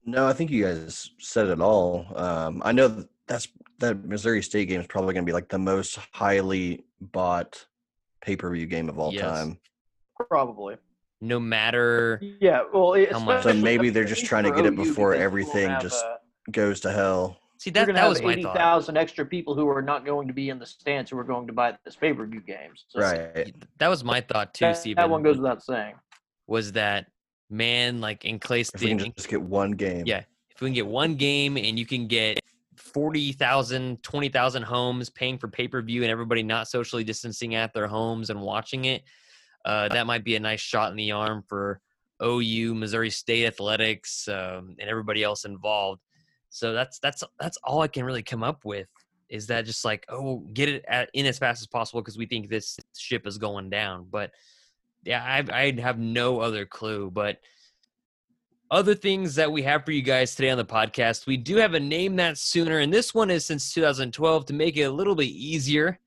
[0.05, 2.07] No, I think you guys said it all.
[2.16, 3.48] Um, I know that's
[3.79, 7.67] that Missouri State game is probably going to be like the most highly bought
[8.21, 9.23] pay per view game of all yes.
[9.23, 9.59] time.
[10.29, 10.77] Probably.
[11.21, 12.21] No matter.
[12.41, 12.95] Yeah, well,
[13.43, 16.05] so maybe they're just trying to get it before everything just
[16.51, 17.38] goes to hell.
[17.59, 18.57] See, that, that was my 80, thought.
[18.57, 21.49] 80,000 extra people who are not going to be in the stands who are going
[21.49, 22.85] to buy this pay per view games.
[22.88, 23.53] So right.
[23.79, 25.03] That was my thought too, that, Stephen.
[25.03, 25.95] That one goes without saying.
[26.47, 27.07] Was that
[27.51, 30.05] man like in Clay If we can just get one game.
[30.07, 32.38] Yeah, if we can get one game and you can get
[32.88, 37.87] 40,000, 20,000 homes paying for pay per view and everybody not socially distancing at their
[37.87, 39.03] homes and watching it,
[39.64, 41.81] uh, that might be a nice shot in the arm for
[42.22, 46.01] OU, Missouri State athletics, um, and everybody else involved.
[46.51, 48.88] So that's that's that's all I can really come up with.
[49.29, 52.27] Is that just like oh, get it at, in as fast as possible because we
[52.27, 54.07] think this ship is going down.
[54.11, 54.33] But
[55.05, 57.11] yeah, I I have no other clue.
[57.11, 57.38] But
[58.70, 61.74] other things that we have for you guys today on the podcast, we do have
[61.74, 65.14] a name that sooner, and this one is since 2012 to make it a little
[65.14, 65.98] bit easier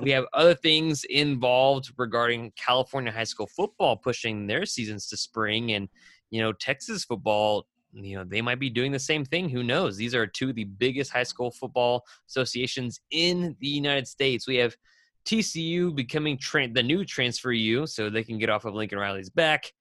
[0.00, 5.72] we have other things involved regarding California high school football pushing their seasons to spring,
[5.72, 5.88] and
[6.30, 7.66] you know Texas football.
[7.92, 9.48] You know they might be doing the same thing.
[9.48, 9.96] Who knows?
[9.96, 14.46] These are two of the biggest high school football associations in the United States.
[14.46, 14.76] We have
[15.24, 19.30] TCU becoming tra- the new transfer U, so they can get off of Lincoln Riley's
[19.30, 19.72] back,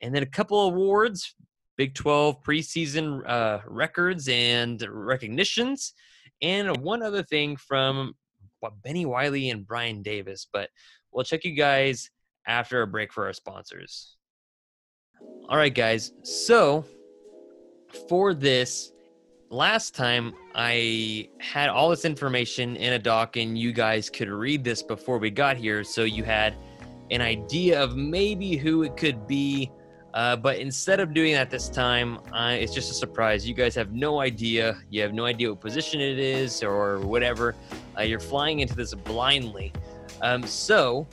[0.00, 1.34] and then a couple awards,
[1.78, 5.94] Big 12 preseason uh, records and recognitions,
[6.42, 8.14] and one other thing from
[8.82, 10.46] Benny Wiley and Brian Davis.
[10.52, 10.68] But
[11.12, 12.10] we'll check you guys
[12.46, 14.16] after a break for our sponsors.
[15.48, 16.12] All right, guys.
[16.22, 16.84] So
[18.08, 18.92] for this,
[19.50, 24.64] last time I had all this information in a doc, and you guys could read
[24.64, 25.84] this before we got here.
[25.84, 26.56] So you had
[27.10, 29.70] an idea of maybe who it could be.
[30.14, 33.46] Uh, but instead of doing that this time, uh, it's just a surprise.
[33.46, 34.78] You guys have no idea.
[34.90, 37.54] You have no idea what position it is or whatever.
[37.96, 39.72] Uh, you're flying into this blindly.
[40.22, 41.06] Um, so,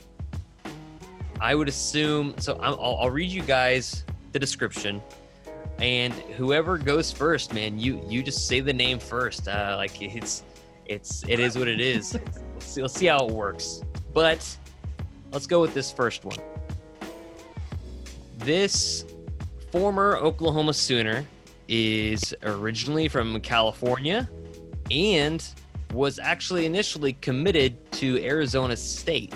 [1.40, 2.34] I would assume.
[2.38, 5.02] So I'm- I'll, I'll read you guys the description,
[5.78, 9.46] and whoever goes first, man, you you just say the name first.
[9.46, 10.42] Uh, like it's
[10.86, 12.14] it's it is what it is.
[12.54, 13.82] Let's see, let's see how it works.
[14.14, 14.56] But
[15.30, 16.38] let's go with this first one.
[18.36, 19.04] This
[19.72, 21.26] former Oklahoma Sooner
[21.68, 24.28] is originally from California
[24.90, 25.44] and
[25.92, 29.34] was actually initially committed to Arizona State.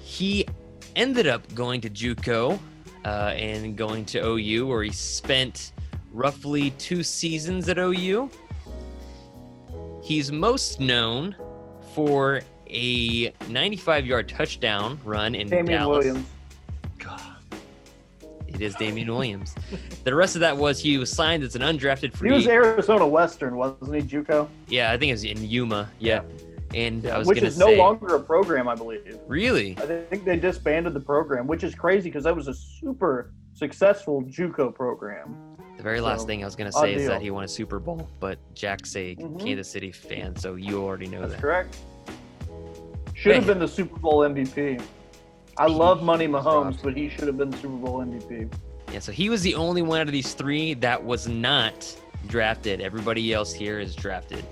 [0.00, 0.46] He
[0.94, 2.58] ended up going to JUCO
[3.04, 5.72] uh, and going to OU, where he spent
[6.12, 8.30] roughly two seasons at OU.
[10.02, 11.34] He's most known
[11.94, 16.04] for a 95-yard touchdown run in Damian Dallas.
[16.04, 16.26] Williams.
[18.58, 19.54] It is Damian Williams.
[20.04, 22.30] the rest of that was he was signed as an undrafted free.
[22.30, 24.48] He was Arizona Western, wasn't he, JUCO?
[24.68, 25.88] yeah, I think it was in Yuma.
[26.00, 26.22] Yeah,
[26.74, 29.18] and I was which is no longer a program, I believe.
[29.28, 29.76] really.
[29.78, 34.22] I think they disbanded the program, which is crazy because that was a super successful
[34.22, 35.36] JUCO program.
[35.76, 37.78] The very last So, thing I was gonna say is that he won a Super
[37.78, 39.38] Bowl, but Jack's a Mhm.
[39.40, 41.40] Kansas City fan, so you already know That's that.
[41.40, 41.76] correct.
[43.14, 44.80] Should have been the Super Bowl MVP.
[45.58, 46.42] I love Money Mahomes,
[46.72, 46.82] Dropped.
[46.82, 48.52] but he should have been Super Bowl MVP.
[48.92, 51.94] Yeah, so he was the only one out of these three that was not
[52.28, 52.80] drafted.
[52.80, 54.44] Everybody else here is drafted.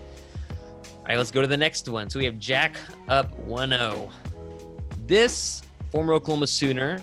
[0.51, 2.11] All right, let's go to the next one.
[2.11, 2.77] So we have Jack
[3.09, 4.11] up 1-0.
[5.07, 7.01] This former Oklahoma Sooner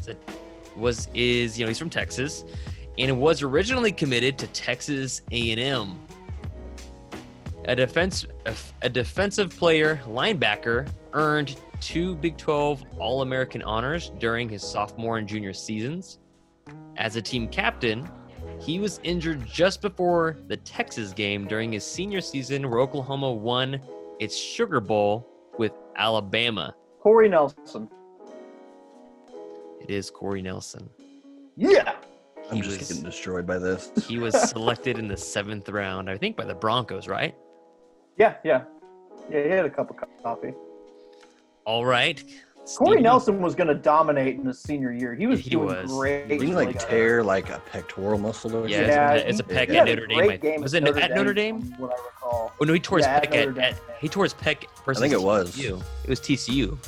[0.00, 0.16] is a-
[0.74, 2.44] was is you know he's from Texas,
[2.98, 5.98] and was originally committed to Texas A&M.
[7.66, 14.62] A defense a, a defensive player linebacker earned two Big 12 All-American honors during his
[14.62, 16.18] sophomore and junior seasons.
[16.96, 18.08] As a team captain,
[18.58, 23.80] he was injured just before the Texas game during his senior season where Oklahoma won
[24.18, 25.26] its Sugar Bowl
[25.58, 26.74] with Alabama.
[27.00, 27.88] Corey Nelson.
[29.80, 30.88] It is Corey Nelson.
[31.56, 31.94] Yeah.
[32.50, 33.90] I'm just was- getting destroyed by this.
[34.08, 37.34] He was selected in the seventh round, I think by the Broncos, right?
[38.18, 38.62] Yeah, yeah.
[39.30, 40.54] Yeah, he had a cup of coffee.
[41.66, 42.22] All right.
[42.78, 45.14] Corey Steven- Nelson was going to dominate in his senior year.
[45.14, 45.90] He was He doing was.
[45.92, 46.26] great.
[46.28, 48.92] Didn't he like Like, tear like a pectoral muscle or Yeah, something?
[48.92, 50.18] Yeah, it's, a, it's a he- he at Notre Dame.
[50.18, 51.62] great I- game Was it at Notre Dame?
[51.62, 52.52] from What I recall.
[52.60, 53.80] Oh no, he tore his Yeah, at peck at, Notre at, Dame.
[54.00, 55.54] he tore his peck versus I think it was.
[55.56, 55.80] TCU.
[56.04, 56.78] It was TCU.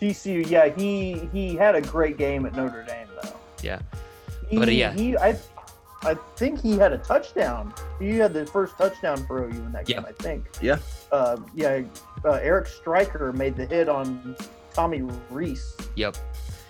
[0.00, 3.28] TCU, yeah, he he had a great game at Notre Dame though.
[3.62, 3.80] Yeah.
[4.48, 4.92] He, But, uh, yeah.
[4.94, 5.36] he I
[6.02, 7.74] I think he had a touchdown.
[7.98, 9.96] He had the first touchdown for OU in that Yeah.
[9.96, 10.06] game.
[10.08, 10.46] I think.
[10.62, 10.78] Yeah.
[11.12, 11.82] Uh, yeah.
[12.24, 14.36] Uh, Eric Striker made the hit on
[14.74, 16.16] Tommy Rees, Yep.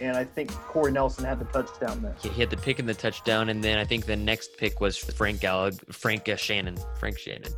[0.00, 2.14] and I think Corey Nelson had the touchdown there.
[2.22, 4.80] He, he had the pick and the touchdown, and then I think the next pick
[4.80, 7.52] was Frank Gallag, Frank uh, Shannon, Frank Shannon.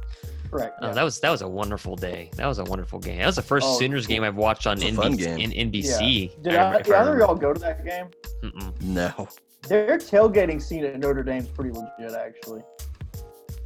[0.51, 0.79] Correct.
[0.83, 2.31] Oh, that was that was a wonderful day.
[2.37, 3.19] That was a wonderful game.
[3.21, 4.17] That was the first Oh, Sooners cool.
[4.17, 5.19] game I've watched on It fun NBC.
[5.19, 5.39] game.
[5.53, 6.43] In NBC.
[6.43, 8.07] Did I- I, if did either of y'all go to that game?
[8.43, 8.83] Mm-mm.
[8.83, 9.29] No.
[9.69, 12.61] Their tailgating scene at Notre Dame's pretty legit, actually.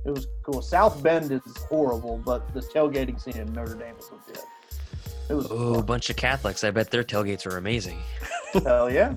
[0.07, 0.63] It was cool.
[0.63, 4.45] South Bend is horrible, but the tailgating scene in Notre Dame is legit.
[5.29, 6.63] It was Oh, a bunch of Catholics.
[6.63, 7.99] I bet their tailgates are amazing.
[8.65, 9.15] hell yeah.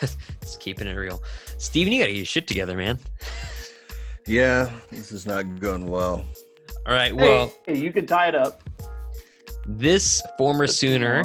[0.40, 1.22] Just keeping it real.
[1.58, 2.98] Steven, you gotta get your shit together, man.
[4.26, 6.24] Yeah, this is not going well.
[6.86, 7.14] All right.
[7.14, 8.62] Well, hey, you can tie it up.
[9.66, 11.24] this former Sooner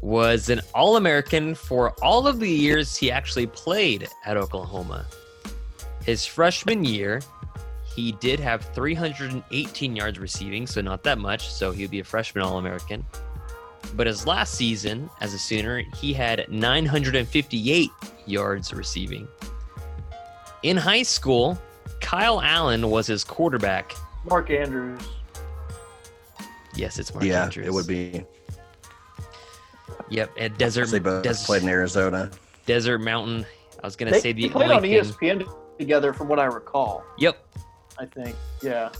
[0.00, 5.04] was an All American for all of the years he actually played at Oklahoma.
[6.04, 7.22] His freshman year,
[7.94, 12.44] he did have 318 yards receiving, so not that much, so he'd be a freshman
[12.44, 13.04] All American.
[13.94, 17.90] But his last season as a Sooner, he had 958
[18.26, 19.28] yards receiving.
[20.62, 21.58] In high school,
[22.00, 23.92] Kyle Allen was his quarterback.
[24.28, 25.00] Mark Andrews.
[26.74, 27.66] Yes, it's Mark yeah, Andrews.
[27.66, 28.24] it would be.
[30.10, 32.30] Yep, at Desert They both Des- played in Arizona.
[32.66, 33.46] Desert Mountain.
[33.82, 35.12] I was gonna They, say the they played only on thing.
[35.44, 37.04] ESPN together, from what I recall.
[37.18, 37.36] Yep,
[37.98, 38.36] I think.
[38.62, 38.90] Yeah.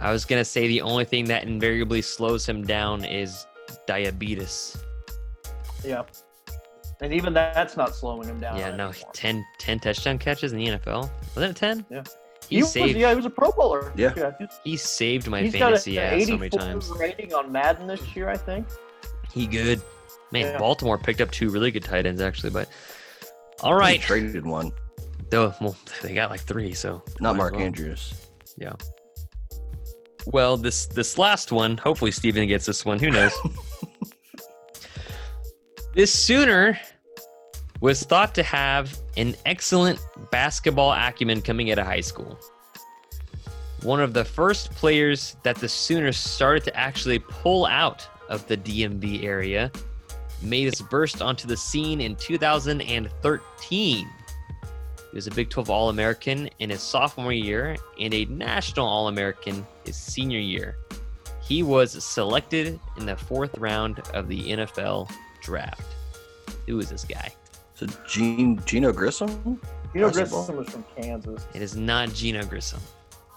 [0.00, 3.46] I was gonna say the only thing that invariably slows him down is
[3.86, 4.76] diabetes.
[5.84, 6.02] Yeah.
[7.02, 8.58] And even that's not slowing him down.
[8.58, 9.10] yeah, no, anymore.
[9.14, 11.10] 10, 10 touchdown catches in the NFL.
[11.34, 11.84] Wasn't it ten?
[11.90, 12.02] Yeah.
[12.48, 12.98] He, He was, saved.
[12.98, 13.92] yeah, he was a Pro Bowler.
[13.96, 14.12] Yeah.
[14.38, 16.90] he's- He saved my he's fantasy got ass an so many times.
[16.98, 18.66] rating on Madden this year, I think.
[19.32, 19.80] He good.
[20.32, 20.58] Man, Yeah.
[20.58, 22.68] Baltimore picked up two really good tight ends actually, but
[23.62, 23.86] all right.
[23.86, 24.00] They right.
[24.00, 24.72] traded one.
[25.30, 27.62] Though, well, they got like three, so Not Mark well.
[27.62, 28.12] Andrews.
[30.26, 32.98] Well, this this last one, hopefully Steven gets this one.
[32.98, 33.32] Who knows?
[35.94, 36.78] this Sooner
[37.80, 39.98] was thought to have an excellent
[40.30, 42.38] basketball acumen coming out of high school.
[43.82, 48.58] One of the first players that the Sooners started to actually pull out of the
[48.58, 49.72] DMV area
[50.42, 54.10] made his burst onto the scene in 2013.
[55.10, 59.08] He was a Big 12 All American in his sophomore year and a National All
[59.08, 60.76] American his senior year.
[61.42, 65.10] He was selected in the fourth round of the NFL
[65.42, 65.82] draft.
[66.66, 67.32] Who is this guy?
[67.74, 69.60] So Gene Geneo Grissom?
[69.92, 70.10] Geneo.
[70.12, 71.44] Grissom was from Kansas.
[71.54, 72.80] It is not Geneo Grissom,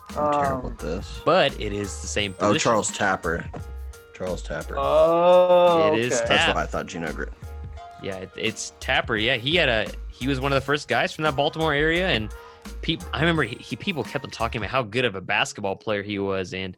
[0.09, 1.21] I'm terrible Um, at this.
[1.25, 2.55] but it is the same position.
[2.55, 3.49] Oh, Charles Tapper.
[4.13, 4.75] Charles Tapper.
[4.77, 6.25] Oh, It is okay.
[6.27, 6.55] That's Tap.
[6.55, 7.33] why I thought Geneo Grissom.
[8.03, 9.15] Yeah, it, it's Tapper.
[9.15, 12.07] Yeah, he had a he was one of the first guys from that Baltimore area,
[12.09, 12.29] and
[12.81, 15.75] peop, I remember he, he people kept on talking about how good of a basketball
[15.75, 16.75] player he was, and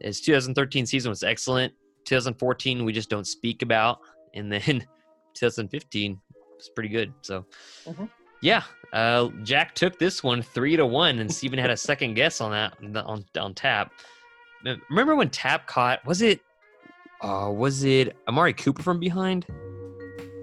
[0.00, 1.72] his 2013 season was excellent.
[2.04, 3.98] 2014 we just don't speak about,
[4.34, 4.60] and then
[5.34, 6.20] 2015
[6.56, 7.12] was pretty good.
[7.22, 7.46] So,
[7.86, 8.08] Mhm.
[8.42, 12.40] yeah, uh, Jack took this one three to one, and Steven had a second guess
[12.42, 12.74] on that
[13.04, 13.92] on on tap.
[14.90, 16.04] Remember when Tap caught?
[16.06, 16.40] Was it?
[17.20, 19.46] Uh, was it Amari Cooper from behind?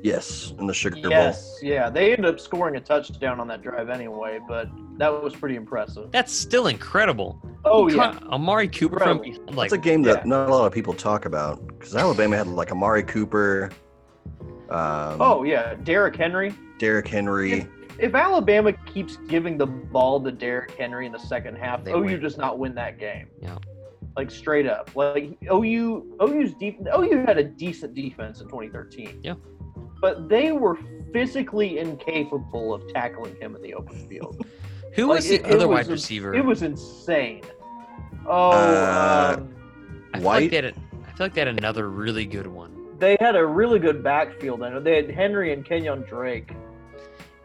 [0.04, 1.12] Yes, in the Sugar Bowl.
[1.12, 1.89] Yes, yeah.
[1.89, 6.12] They ended up scoring a touchdown on that drive anyway, but that was pretty impressive.
[6.12, 7.39] That's still incredible.
[7.66, 9.39] Oh He yeah, Amari Cooper from Incredible.
[9.45, 10.30] behind, like That's a game that yeah.
[10.30, 13.70] not a lot of people talk about because Alabama had like Amari Cooper,
[14.70, 15.76] um, oh yeah.
[15.76, 16.54] Derrick Henry.
[16.80, 17.68] Derrick Henry.
[17.99, 22.02] If Alabama keeps giving the ball to Derrick Henry in the second half, They OU
[22.02, 22.20] win.
[22.22, 23.28] does not win that game.
[23.39, 23.58] Yeah.
[24.18, 26.80] Like straight up, like OU, OU's deep.
[26.97, 29.20] OU had a decent defense in 2013.
[29.24, 29.36] Yeah.
[30.02, 30.78] But they were
[31.14, 34.45] physically incapable of tackling him in the open field.
[34.93, 36.34] who Like, was the it- it other was wide a- receiver?
[36.34, 37.43] It was insane.
[38.28, 39.56] Oh, Uh, um,
[40.14, 40.49] I feel like White?
[40.52, 40.66] they had.
[40.66, 42.78] A, I feel like they had another really good one.
[42.99, 44.62] they had a really good backfield.
[44.64, 46.52] I know they had Henry and Kenyan Drake,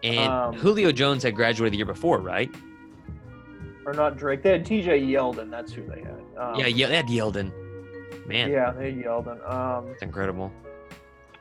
[0.03, 2.51] And Um, Julio Jones had graduated the year before, right?
[3.87, 4.43] or not Drake.
[4.43, 5.01] They had T.J.
[5.01, 5.49] Yeldon.
[5.51, 6.21] That's who they had.
[6.37, 7.53] Um, yeah, yeah, they had Yeldon.
[8.27, 9.39] Man, Yeah, they had Yeldon.
[9.51, 10.51] Um, it's incredible.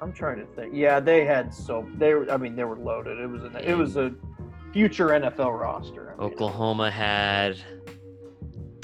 [0.02, 0.74] I'm trying to think.
[0.74, 2.30] Yeah, they had so they were.
[2.32, 3.20] I mean, they were loaded.
[3.20, 4.14] It was an, it was a
[4.74, 6.14] future NFL roster.
[6.18, 7.58] I mean, Oklahoma had.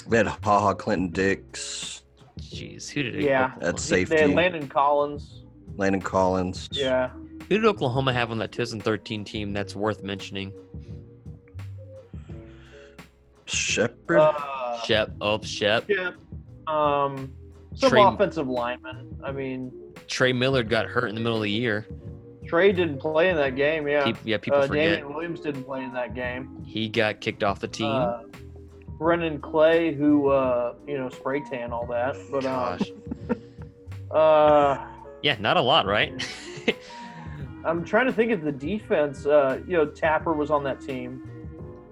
[0.08, 2.04] We had Ha Ha Clinton Dix,
[2.40, 3.22] Jeez, who did it?
[3.24, 3.46] Yeah.
[3.46, 4.22] Oklahoma- That's They safety.
[4.22, 5.44] had Landon Collins.
[5.78, 6.68] Landon Collins.
[6.72, 7.10] Yeah.
[7.10, 10.52] Who did Oklahoma have on that 2013 team that's worth mentioning?
[13.46, 14.18] Shepard.
[14.20, 15.12] Uh, Shep.
[15.22, 15.86] Oh, Shep.
[15.90, 16.12] yeah.
[16.68, 17.32] Um,
[17.76, 19.18] some Trey- offensive linemen.
[19.24, 19.72] I mean,
[20.08, 21.88] Trey Millard got hurt in the middle of the year.
[22.48, 23.88] Trey didn't play in that game.
[23.88, 24.04] Yeah.
[24.04, 26.64] People, yeah, people uh, forget Damian Williams didn't play in that game.
[26.66, 27.88] he got kicked off the team.
[27.88, 28.24] Uh,
[28.98, 32.92] Brennan Clay, who uh, you know, spray tan all that, but um, Gosh,
[34.12, 34.86] uh,
[35.24, 36.14] yeah, not a lot, right?
[37.66, 39.26] I'm trying to think of the defense.
[39.26, 41.28] Uh, you know, Tapper was on that team.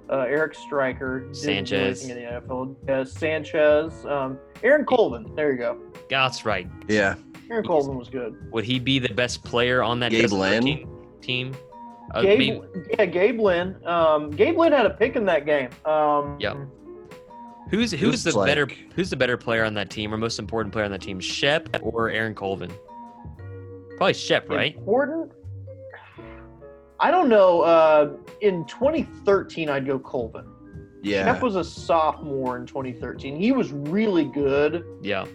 [0.09, 2.07] Uh, Eric Striker, Sanchez.
[2.09, 2.75] in the NFL.
[2.87, 5.33] Yeah, Sanchez, um, Aaron Colvin.
[5.35, 5.79] There you go.
[6.09, 6.67] That's right.
[6.87, 7.15] yeah.
[7.51, 7.67] Aaron Yes.
[7.67, 8.35] Colvin was good.
[8.51, 10.87] Would he be the best player on that Gabe 2013
[11.21, 11.53] team?
[12.13, 12.61] Uh, Gabe, maybe-
[12.97, 13.75] yeah, Gabe Lynn.
[13.85, 15.69] Um, Gabe Lynn had a pick in that game.
[15.85, 16.57] Um, Yep.
[17.69, 20.39] who's who's was the like- better who's the better player on that team or most
[20.39, 21.19] important player on that team?
[21.19, 22.71] Shep or Aaron Colvin?
[23.97, 24.75] Probably Shep, right?
[24.77, 25.31] Important.
[27.01, 27.61] I don't know.
[27.61, 30.45] Uh, in 2013, I'd go Colvin.
[31.01, 31.25] Yeah.
[31.33, 33.35] Shep was a sophomore in 2013.
[33.37, 34.83] He was really good.
[35.01, 35.25] Yeah.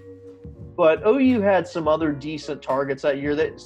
[0.77, 3.37] But OU had some other decent targets that year.
[3.37, 3.57] That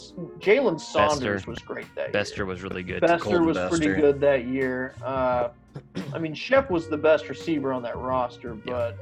[0.41, 1.51] Jalen Saunders Bester.
[1.51, 3.01] was great that Bester was really good.
[3.03, 3.09] year.
[3.09, 4.95] Bester Colton was pretty good that year.
[5.03, 5.49] Uh,
[6.13, 8.97] I mean, Shep was the best receiver on that roster, but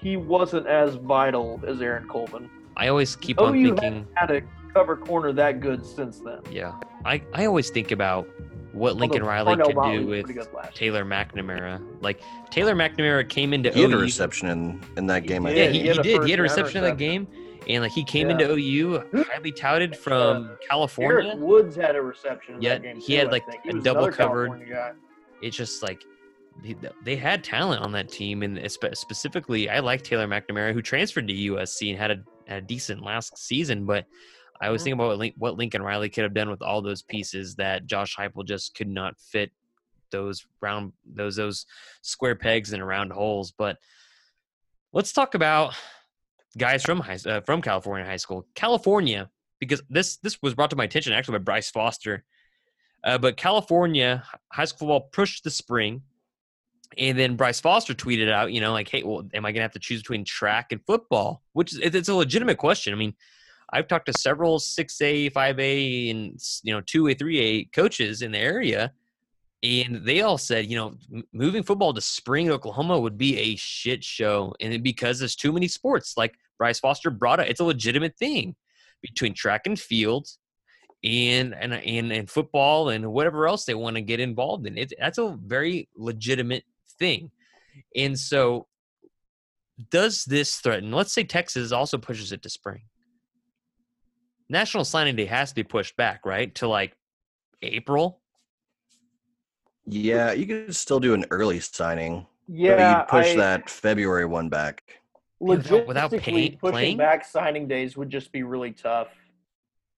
[0.00, 2.50] he wasn't as vital as Aaron Coleman.
[2.76, 4.06] I always keep on thinking.
[4.14, 4.42] Had a
[4.74, 6.40] cover corner that good since then.
[6.50, 6.74] Yeah,
[7.04, 8.28] I I always think about
[8.76, 11.04] what Lincoln Although Riley Parnell could do with pretty good last Taylor.
[11.04, 11.82] McNamara.
[12.02, 12.20] Like
[12.50, 15.46] Taylor McNamara came into he had a reception in, in that game.
[15.46, 15.74] I did.
[15.74, 16.24] Yeah, he, he he, did.
[16.24, 17.26] He had a reception in that game,
[17.68, 18.34] and like he came Yeah.
[18.38, 21.30] into OU highly touted from California.
[21.30, 23.64] Eric Woods had a reception in Yeah, he too, had, like, think.
[23.66, 24.62] a double covered-
[25.42, 26.02] it's just like
[26.62, 31.28] they- they had talent on that team, and specifically, I like Taylor McNamara, who transferred
[31.28, 33.84] to USC and had a, had a decent last season.
[33.84, 34.06] But
[34.60, 34.84] I was Mhm.
[34.84, 38.16] thinking about what, what Lincoln Riley could have done with all those pieces that Josh
[38.16, 39.52] Heupel just could not fit
[40.10, 41.66] those round those those
[42.02, 43.52] square pegs in round holes.
[43.52, 43.78] But
[44.92, 45.74] let's talk about
[46.56, 50.76] guys from high, uh, from California high school, California, because this this was brought to
[50.76, 52.24] my attention actually by Bryce Foster.
[53.04, 56.02] Uh, but California high school football pushed the spring,
[56.96, 59.62] and then Bryce Foster tweeted out, you know, like, "Hey, well, am I going to
[59.62, 62.92] have to choose between track and football?" Which is it's a legitimate question.
[62.92, 63.14] I mean,
[63.72, 67.64] I've talked to several six A, five A, and you know two A, three A
[67.64, 68.92] coaches in the area,
[69.62, 70.94] and they all said, you know,
[71.32, 75.68] moving football to spring Oklahoma would be a shit show, and because there's too many
[75.68, 76.14] sports.
[76.16, 78.54] Like Bryce Foster brought it, it's a legitimate thing.
[79.02, 80.28] between track and field
[81.04, 84.78] and and and, and football and whatever else they want to get involved in.
[84.78, 86.64] It, that's a very legitimate
[86.98, 87.30] thing.
[87.94, 88.66] And so
[89.90, 92.82] does this threaten let's say Texas also pushes it to spring.
[94.48, 96.54] National Signing Day has to be pushed back, right?
[96.56, 96.96] To like
[97.62, 98.20] April.
[99.86, 102.26] Yeah, you could still do an early signing.
[102.48, 104.82] Yeah, you'd push I, that February one back.
[105.40, 106.96] without- without pay- pushing playing?
[106.96, 109.08] back signing days would just be really tough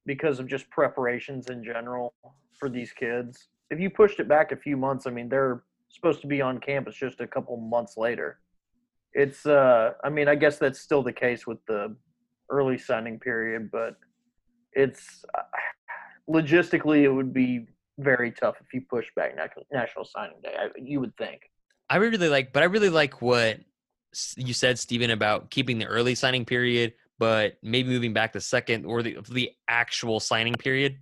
[0.07, 2.15] because of just preparations in general
[2.59, 3.49] for these kids.
[3.71, 6.59] If you pushed it back a few months, I mean, they're supposed to be on
[6.59, 8.41] campus just a couple months later.
[9.13, 11.95] It's, uh, I mean, I guess that's still the case with the
[12.51, 13.97] early signing period, but
[14.73, 15.43] it's uh,
[16.31, 17.67] logistically it would be
[17.99, 20.55] very tough if you push back National National Signing Day.
[20.59, 21.43] I, you would think.
[21.91, 23.59] I really like, but I really like what
[24.37, 28.85] you said, Stephen, about keeping the early signing period, but maybe moving back the second
[28.85, 30.99] or the the actual signing period.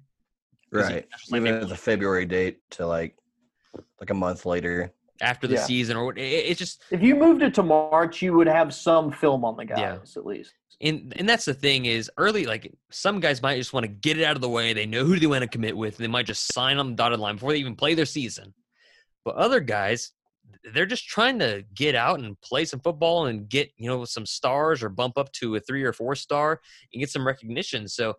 [0.73, 1.07] Right.
[1.11, 3.17] National Signing Moving Day the February date to like
[4.01, 4.93] like a month later.
[5.23, 5.65] after the Yeah.
[5.65, 9.11] season, or it, it's just If you moved it to March, you would have some
[9.11, 9.79] film on the guys
[10.15, 10.21] Yeah.
[10.21, 10.53] at least.
[10.81, 12.47] And and that's the thing is early.
[12.47, 14.73] Like some guys might just want to get it out of the way.
[14.73, 15.97] They know who they want to commit with.
[15.97, 18.53] They might just sign on the dotted line before they even play their season.
[19.25, 20.13] But other guys,
[20.73, 24.27] they're just trying to get out and play some football and get you know some
[24.27, 26.61] stars or bump up to a three or four star
[26.93, 27.89] and get some recognition.
[27.89, 28.15] So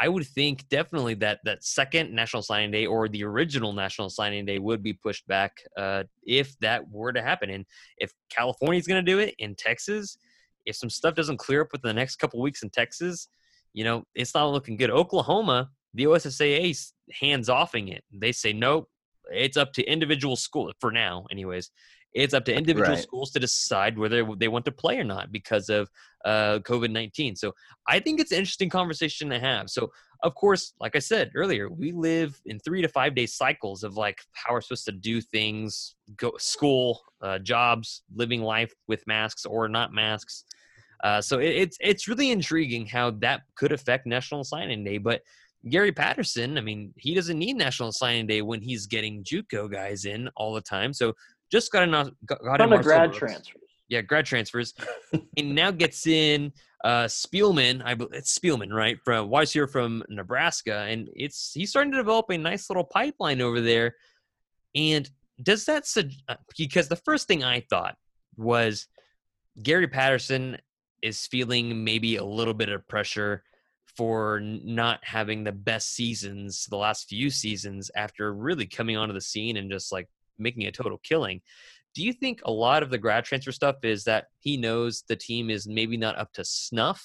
[0.00, 4.46] I would think definitely that that second National Signing Day or the original National Signing
[4.46, 7.50] Day would be pushed back uh, if that were to happen.
[7.50, 7.66] And
[7.98, 10.16] if California's going to do it in Texas,
[10.70, 13.28] if some stuff doesn't clear up within the next couple weeks in Texas,
[13.74, 14.90] you know it's not looking good.
[14.90, 18.04] Oklahoma, the OSSAA hands offing it.
[18.12, 18.88] They say nope.
[19.32, 21.70] It's up to individual school for now, anyways.
[22.12, 23.02] It's up to individual Right.
[23.02, 25.88] schools to decide whether they want to play or not because of
[26.24, 27.36] uh, COVID 19.
[27.36, 27.52] So
[27.86, 29.70] I think it's an interesting conversation to have.
[29.70, 29.92] So,
[30.22, 33.96] of course, like I said earlier, we live in three to five day cycles of
[33.96, 39.46] like how we're supposed to do things, go school, uh, jobs, living life with masks
[39.46, 40.44] or not masks.
[41.02, 44.98] Uh, so it, it's it's really intriguing how that could affect National Signing Day.
[44.98, 45.22] But
[45.68, 50.04] Gary Patterson, I mean, he doesn't need National Signing Day when he's getting JUCO guys
[50.04, 50.92] in all the time.
[50.92, 51.14] So
[51.50, 53.62] just got a got, got of grad Brooks transfers.
[53.88, 54.74] yeah, grad transfers,
[55.36, 56.52] and now gets in
[56.84, 57.82] uh, Spielman.
[57.84, 58.98] I it's Spielman, right?
[59.04, 63.40] From wide receiver from Nebraska, and it's he's starting to develop a nice little pipeline
[63.40, 63.96] over there.
[64.74, 65.10] And
[65.42, 65.84] does that
[66.28, 67.96] uh, because the first thing I thought
[68.36, 68.86] was
[69.62, 70.58] Gary Patterson
[71.02, 73.42] is feeling maybe a little bit of pressure
[73.96, 79.20] for not having the best seasons the last few seasons after really coming onto the
[79.20, 81.40] scene and just like making a total killing.
[81.94, 85.16] Do you think a lot of the grad transfer stuff is that he knows the
[85.16, 87.04] team is maybe not up to snuff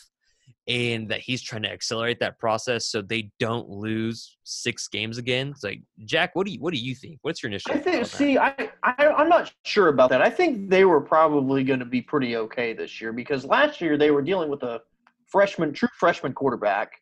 [0.68, 5.50] and that he's trying to accelerate that process so they don't lose six games again?
[5.50, 7.20] It's like Jack, what do you what do you think?
[7.22, 7.72] What's your initial?
[7.72, 8.06] I think.
[8.06, 10.22] See, I, I I'm not sure about that.
[10.22, 13.98] I think they were probably going to be pretty okay this year because last year
[13.98, 14.82] they were dealing with a
[15.28, 16.94] freshman, true freshman quarterback,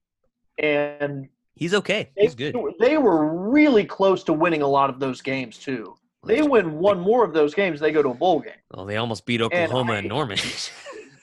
[0.57, 2.09] and he's okay.
[2.15, 2.55] they, He's good.
[2.79, 5.95] They were really close to winning a lot of those games too.
[6.25, 8.53] They win one more of those games, they go to a bowl game.
[8.73, 10.37] Well, they almost beat Oklahoma and, I- Norman.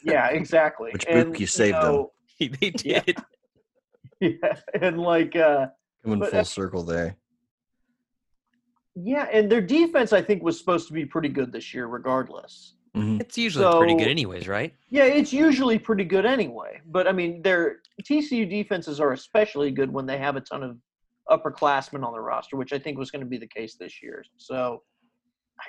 [0.02, 0.92] Yeah, exactly.
[0.92, 1.82] Which book you saved them.
[1.82, 2.12] know,
[2.48, 3.16] they did.
[4.22, 5.68] Yeah, and like, uh,
[6.04, 7.16] Coming But, full uh, circle there.
[8.94, 12.74] yeah, and their defense, I think, was supposed to be pretty good this year, regardless.
[12.94, 13.18] Mhm.
[13.18, 14.74] It's usually pretty good, anyways, right?
[14.90, 16.82] Yeah, it's usually pretty good anyway.
[16.84, 20.76] But I mean, their TCU defenses are especially good when they have a ton of
[21.30, 24.22] upperclassmen on the roster, which I think was going to be the case this year.
[24.36, 24.82] So,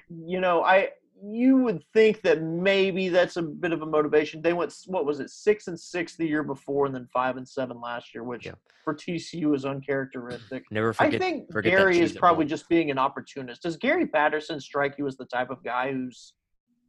[0.10, 0.90] you know, I
[1.24, 4.42] you would think that maybe that's a bit of a motivation.
[4.42, 7.48] They went what was it six and six the year before, and then five and
[7.48, 8.54] seven last year, which Yeah.
[8.84, 10.64] for TCU is uncharacteristic.
[10.72, 11.16] Never forget.
[11.16, 13.62] I think forget Gary is probably just being an opportunist.
[13.64, 16.34] Does Gary Patterson strike you as the type of guy who's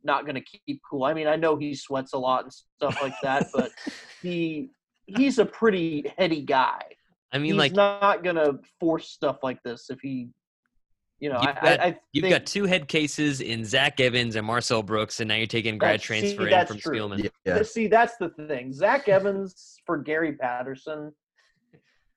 [0.04, 1.04] not going to keep cool?
[1.04, 3.70] I mean, I know he sweats a lot and stuff like that, but
[4.22, 4.70] he
[5.06, 6.80] he's a pretty heady guy.
[7.32, 10.28] I mean, he's like not going to force stuff like this if he,
[11.22, 14.34] you know, You've I, got- I, I you've got two head cases in Zach Evans
[14.34, 16.98] and Marcel Brooks, and now you're taking grad That's- see, transfer in that's from true.
[16.98, 17.30] Spielman.
[17.46, 17.62] Yeah.
[17.62, 18.72] See, that's the thing.
[18.72, 21.12] Zach Evans for Gary Patterson.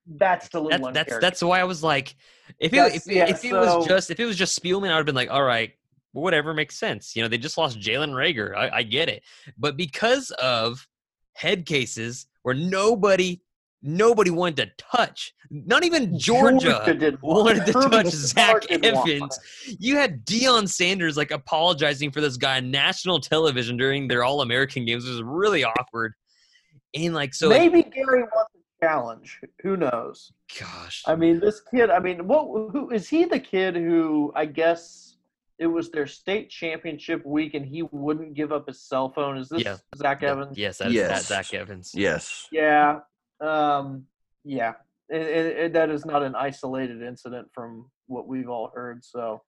[0.07, 2.15] That's the little That's that's that's why I was like,
[2.59, 4.93] if it if, it- yeah, if it was just if it was just Spielman, I
[4.95, 5.73] would have been like, all right,
[6.13, 7.15] whatever makes sense.
[7.15, 8.55] You know, they just lost Jalen Reagor.
[8.55, 9.21] I, I get it,
[9.55, 10.87] but because of
[11.33, 13.39] head cases where nobody
[13.81, 16.83] nobody wanted to touch, not even Georgia.
[16.85, 19.39] did want wanted to touch Zach Evans.
[19.79, 24.41] You had Deion Sanders like apologizing for this guy on national television during their All
[24.41, 25.05] American games.
[25.05, 26.13] It was really awkward.
[26.95, 29.39] And like so, Maybe Gary wants a challenge.
[29.63, 30.31] Who knows?
[30.59, 31.03] Gosh.
[31.05, 31.89] I mean, this kid.
[31.89, 32.45] I mean, what?
[32.71, 33.25] Who is he?
[33.25, 35.17] The kid who I guess
[35.59, 39.37] it was their state championship week, and he wouldn't give up his cell phone.
[39.37, 39.77] Is this Yeah.
[39.97, 40.57] Zach Evans?
[40.57, 41.09] Yes, that is Yes.
[41.09, 41.91] that Zach Evans.
[41.93, 42.47] Yes.
[42.51, 42.99] Yeah.
[43.41, 44.05] Um,
[44.43, 44.73] yeah.
[45.09, 49.03] And, and, and that is not an isolated incident from what we've all heard.
[49.03, 49.41] So,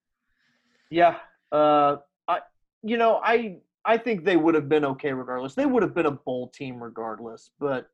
[0.89, 1.17] yeah.
[1.51, 2.39] Uh, I,
[2.83, 5.55] you know, I, I think they would have been okay regardless.
[5.55, 7.51] They would have been a bowl team regardless.
[7.59, 7.89] But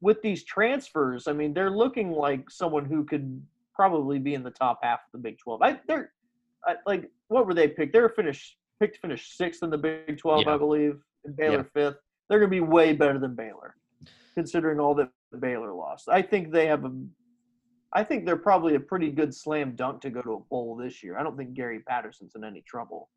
[0.00, 3.42] with these transfers, I mean, they're looking like someone who could
[3.74, 5.62] probably be in the top half of the Big Twelve.
[5.62, 6.12] I, they're
[6.66, 7.92] I, like, what were they picked?
[7.92, 10.54] They're finished picked to finish sixth in the Big Twelve, Yeah.
[10.54, 11.96] I believe, and Baylor fifth.
[12.28, 13.76] They're going to be way better than Baylor
[14.34, 15.08] considering all that
[15.40, 16.08] Baylor lost.
[16.08, 16.92] I think they have a.
[17.92, 21.02] I think they're probably a pretty good slam dunk to go to a bowl this
[21.02, 21.18] year.
[21.18, 23.08] I don't think Gary Patterson's in any trouble,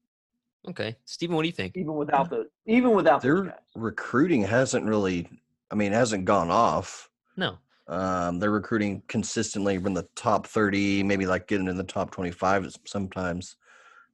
[0.70, 1.76] Okay, Stephen, what do you think?
[1.76, 5.28] even without the even without Their recruiting hasn't really,
[5.72, 7.10] I mean, hasn't gone off.
[7.38, 7.58] No.
[7.88, 12.72] Um, they're recruiting consistently from the top 30, maybe like getting in the top twenty-five
[12.86, 13.56] sometimes.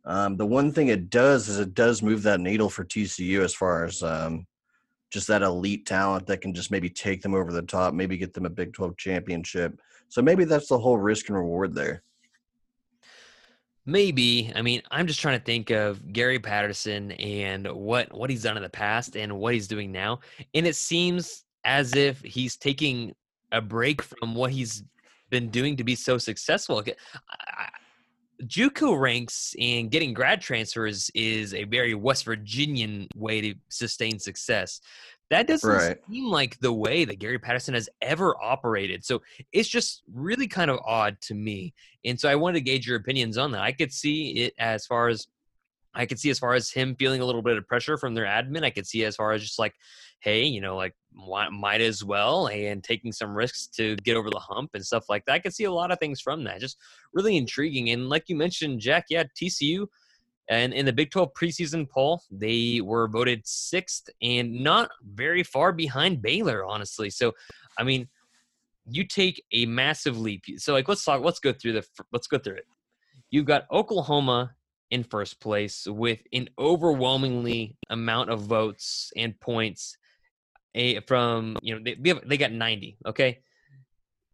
[0.06, 3.54] Um, the one thing it does is it does move that needle for TCU as
[3.54, 4.46] far as um,
[5.12, 8.34] just that elite talent that can just maybe take them over the top, maybe get
[8.34, 9.80] them a Big 12 championship.
[10.10, 12.04] So maybe that's the whole risk and reward there.
[13.86, 14.52] Maybe.
[14.56, 18.58] I mean, I'm just trying to think of Gary Patterson and what what he's done
[18.58, 20.22] in the past and what he's doing now,
[20.56, 23.14] and it seems as if he's taking
[23.52, 24.84] a break from what he's
[25.30, 26.84] been doing to be so successful.
[26.84, 27.70] I-
[28.44, 34.82] JUCO ranks and getting grad transfers is a very West Virginian way to sustain success.
[35.32, 35.98] That doesn't Right.
[36.08, 39.04] seem like the way that Gary Patterson has ever operated.
[39.04, 41.74] So it's just really kind of odd to me.
[42.04, 43.62] And so I wanted to gauge your opinions on that.
[43.62, 45.28] I could see it as far as
[45.96, 48.26] I could see as far as him feeling a little bit of pressure from their
[48.26, 48.64] admin.
[48.64, 49.74] I could see as far as just like,
[50.20, 54.30] hey, you know, like why, might as well and taking some risks to get over
[54.30, 55.34] the hump and stuff like that.
[55.34, 56.60] I could see a lot of things from that.
[56.60, 56.78] Just
[57.14, 57.90] really intriguing.
[57.92, 59.88] And like you mentioned, Jack, yeah, TCU
[60.48, 65.72] and in the Big 12 preseason poll, they were voted sixth and not very far
[65.72, 67.10] behind Baylor, honestly.
[67.10, 67.34] So,
[67.78, 68.08] I mean,
[68.88, 70.44] you take a massive leap.
[70.58, 71.24] So, like, let's talk.
[71.24, 71.86] Let's go through the.
[72.12, 72.68] Let's go through it.
[73.32, 74.56] You've got Oklahoma
[74.92, 79.98] in first place with an overwhelmingly amount of votes and points.
[80.76, 82.98] A from you know they they, got 90.
[83.06, 83.40] Okay,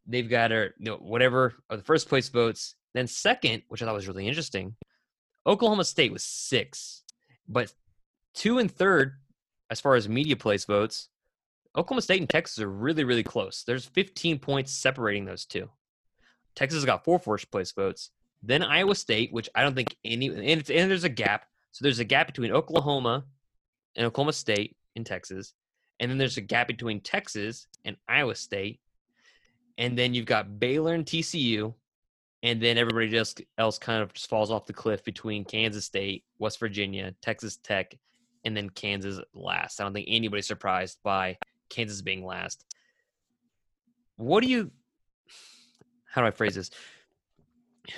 [0.07, 2.75] they've got a you know whatever are the first place votes.
[2.93, 4.75] Then second, which I thought was really interesting,
[5.45, 7.03] Oklahoma State was six,
[7.47, 7.71] but
[8.33, 9.13] two and third
[9.69, 11.09] as far as media place votes.
[11.75, 13.63] Oklahoma State and Texas are really, really close.
[13.65, 15.69] There's 15 points separating those two.
[16.53, 18.11] Texas got four first place votes.
[18.43, 21.45] Then Iowa State, which I don't think any, and, and there's a gap.
[21.71, 23.25] So there's a gap between Oklahoma
[23.95, 25.53] and Oklahoma State in Texas.
[25.99, 28.79] And then there's a gap between Texas and Iowa State.
[29.77, 31.73] And then you've got Baylor and TCU.
[32.43, 36.23] And then everybody just else kind of just falls off the cliff between Kansas State,
[36.39, 37.93] West Virginia, Texas Tech,
[38.43, 39.79] and then Kansas last.
[39.79, 41.37] I don't think anybody's surprised by
[41.69, 42.65] Kansas being last.
[44.17, 44.71] What do you
[46.11, 46.71] how do I phrase this?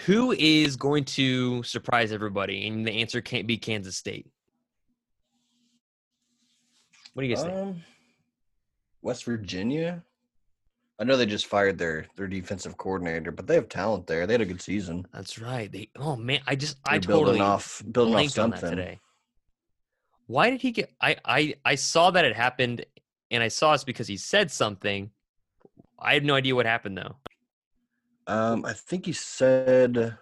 [0.06, 2.68] Who is going to surprise everybody?
[2.68, 4.28] And the answer can't be Kansas State.
[7.14, 7.56] What do you guys think?
[7.56, 7.84] Um,
[9.02, 10.04] West Virginia.
[11.00, 14.26] I know they just fired their their defensive coordinator, but they have talent there.
[14.26, 15.06] They had a good season.
[15.14, 15.72] That's right.
[15.72, 18.60] They oh man, I just I They're building totally off building off blanked on that
[18.62, 18.78] something.
[18.78, 19.00] today.
[20.28, 22.86] Why did he get I, I I saw that it happened
[23.32, 25.12] and I saw it's because he said something.
[26.00, 27.16] I have no idea what happened though.
[28.28, 30.18] Um, I think he said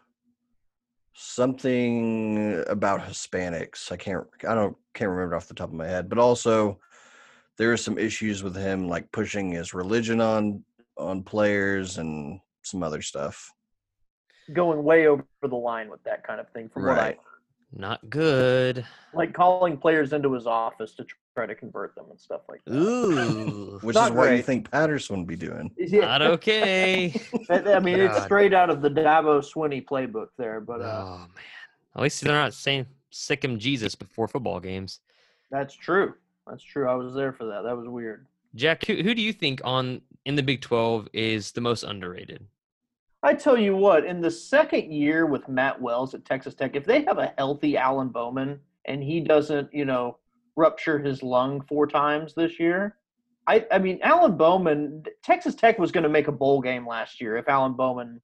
[1.13, 3.91] something about Hispanics.
[3.91, 6.79] I can't I don't can't remember off the top of my head, but also
[7.57, 10.63] there are some issues with him like pushing his religion on
[10.97, 13.53] on players and some other stuff.
[14.51, 16.69] Going way over the line with that kind of thing.
[16.69, 17.19] From what I Right.
[17.73, 18.85] Not good.
[19.13, 22.73] like, calling players into his office to try to convert them and stuff like that.
[22.73, 23.79] Ooh.
[23.81, 25.71] Which Not is what you think Patterson would be doing.
[25.77, 26.01] Yeah.
[26.01, 27.13] Not okay.
[27.49, 31.17] I I mean, it's straight out of the Dabo Swinney playbook there, but uh, oh
[31.17, 31.27] man.
[31.95, 34.99] At least they're not saying sick him Jesus before football games.
[35.49, 36.13] that's true.
[36.47, 36.87] That's true.
[36.87, 37.63] I was there for that.
[37.63, 38.27] That was weird.
[38.55, 42.45] Jack, who, who do you think on in the Big Twelve is the most underrated?
[43.23, 46.85] I tell you what, in the second year with Matt Wells at Texas Tech, if
[46.85, 50.17] they have a healthy Alan Bowman and he doesn't, you know,
[50.55, 52.97] rupture his lung four times this year,
[53.47, 57.21] I, I mean, Alan Bowman, Texas Tech was going to make a bowl game last
[57.21, 58.21] year if Alan Bowman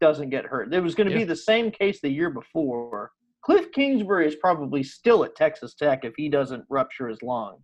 [0.00, 0.72] doesn't get hurt.
[0.72, 1.20] It was going to Yeah.
[1.20, 3.12] be the same case the year before.
[3.42, 7.58] Cliff Kingsbury is probably still at Texas Tech if he doesn't rupture his lung.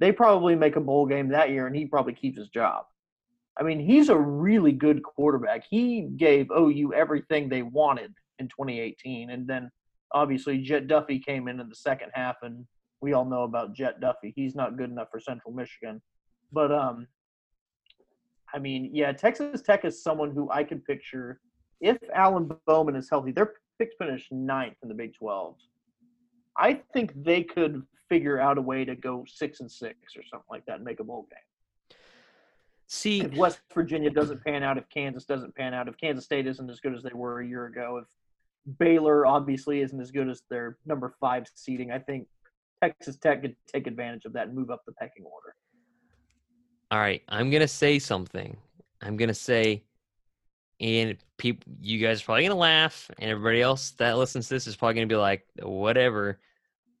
[0.00, 2.86] They probably make a bowl game that year and he probably keeps his job.
[3.58, 5.64] I mean, he's a really good quarterback.
[5.68, 9.70] He gave OU everything they wanted in 2018, and then
[10.12, 12.66] obviously Jett Duffey came in in the second half, and
[13.00, 14.32] we all know about Jett Duffey.
[14.34, 16.00] He's not good enough for Central Michigan,
[16.50, 17.06] but um,
[18.54, 21.40] I mean, yeah, Texas Tech is someone who I could picture
[21.80, 23.32] if Alan Bowman is healthy.
[23.32, 25.56] They're picked finish ninth in the Big 12.
[26.56, 30.46] I think they could figure out a way to go six and six or something
[30.50, 31.38] like that and make a bowl game.
[32.86, 36.46] See, If West Virginia doesn't pan out, if Kansas doesn't pan out, if Kansas State
[36.46, 40.28] isn't as good as they were a year ago, if Baylor obviously isn't as good
[40.28, 42.26] as their number five seeding, I think
[42.82, 45.54] Texas Tech could take advantage of that and move up the pecking order.
[46.90, 48.56] all right, I'm gonna say something.
[49.00, 49.82] I'm gonna say,
[50.80, 54.66] and people, you guys are probably gonna laugh, and everybody else that listens to this
[54.66, 56.38] is probably gonna be like, whatever.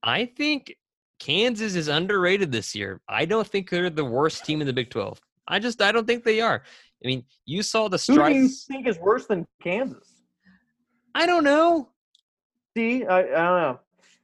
[0.02, 0.74] I think
[1.18, 3.00] Kansas is underrated this year.
[3.08, 5.20] I don't think they're the worst team in the Big 12.
[5.48, 6.62] I just I don't think they are.
[7.04, 10.22] I mean, you saw the Who do you think is worse than Kansas?
[11.14, 11.88] I don't know.
[12.76, 13.80] See, I, I don't know.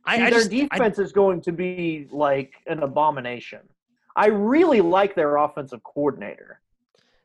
[0.07, 3.61] I, See, I their just I- defense is going to be like an abomination.
[4.17, 6.61] I really like their offensive coordinator.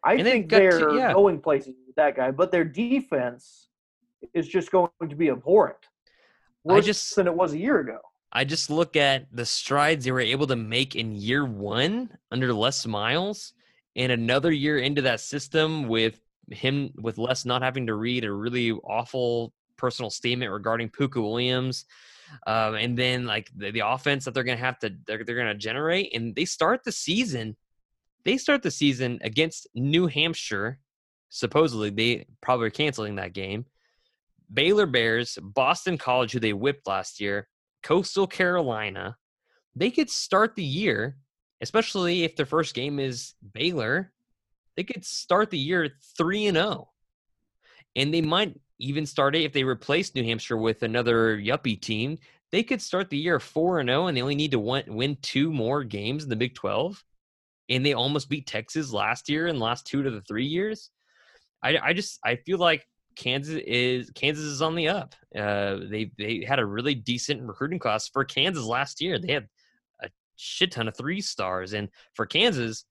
[0.04, 1.14] I think they're yeah.
[1.14, 3.70] going places with that guy, but their defense
[4.34, 5.78] is just going to be abhorrent.
[6.70, 8.00] I Worse just- than it was a year ago.
[8.36, 12.52] I just look at the strides they were able to make in year one under
[12.52, 13.54] Les Miles,
[13.96, 16.20] and another year into that system with
[16.52, 21.86] him with Les not having to read a really awful personal statement regarding Pooka Williams,
[22.48, 25.56] um, and then like the, the offense that they're gonna have to they're, they're gonna
[25.56, 27.56] generate, and they start the season.
[28.26, 30.80] They start the season against New Hampshire.
[31.30, 33.66] Supposedly, they probably are canceling that game.
[34.54, 37.48] Baylor Bears, Boston College, who they whipped last year,
[37.82, 39.18] Coastal Carolina,
[39.76, 41.18] they could start the year,
[41.64, 44.12] especially if their first game is Baylor,
[44.76, 46.90] they could start the year 3 and 0.
[47.96, 52.18] And they might even start it if they replace New Hampshire with another yuppie team.
[52.52, 55.52] They could start the year 4 and 0 and they only need to win, two
[55.52, 57.02] more games in the Big 12.
[57.70, 60.92] And they almost beat Texas last year and last two to the 3 years.
[61.64, 62.86] I I just I feel like
[63.16, 65.16] Kansas is Kansas is on the up.
[65.34, 69.18] Uh, they they had a really decent recruiting class for Kansas last year.
[69.18, 69.48] They had
[70.36, 72.86] shit ton of three stars, and for Kansas,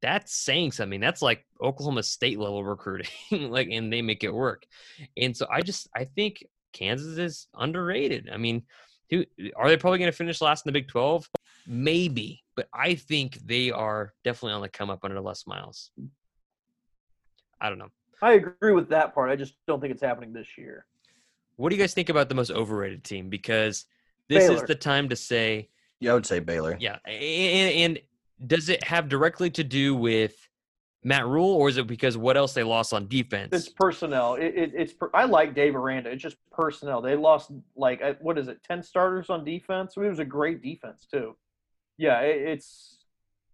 [0.00, 1.00] that's saying something.
[1.00, 4.64] That's like Oklahoma State level recruiting, like, and they make it work.
[5.16, 8.28] And so I just I think Kansas is underrated.
[8.32, 8.62] I mean,
[9.10, 9.24] who
[9.56, 11.28] are they probably going to finish last in the Big Twelve?
[11.66, 15.90] Maybe, but I think they are definitely on the come up under Les Miles.
[17.60, 17.90] I don't know.
[18.20, 19.30] I agree with that part.
[19.30, 20.86] I just don't think it's happening this year.
[21.56, 23.28] What do you guys think about the most overrated team?
[23.28, 23.84] Because
[24.28, 25.68] this is the time to say,
[26.02, 26.76] Yeah, I would say Baylor.
[26.80, 26.98] yeah.
[27.06, 27.98] And, and
[28.46, 30.34] does it have directly to do with
[31.04, 33.50] Matt Rhule, or is it because what else they lost on defense?
[33.52, 34.34] It's personnel.
[34.34, 36.10] It, it, it's per, I like Dave Aranda.
[36.10, 37.00] It's just personnel.
[37.02, 39.94] They lost like uh, what is it, ten starters on defense?
[39.96, 41.36] It was a great defense too.
[41.98, 42.98] Yeah, it, it's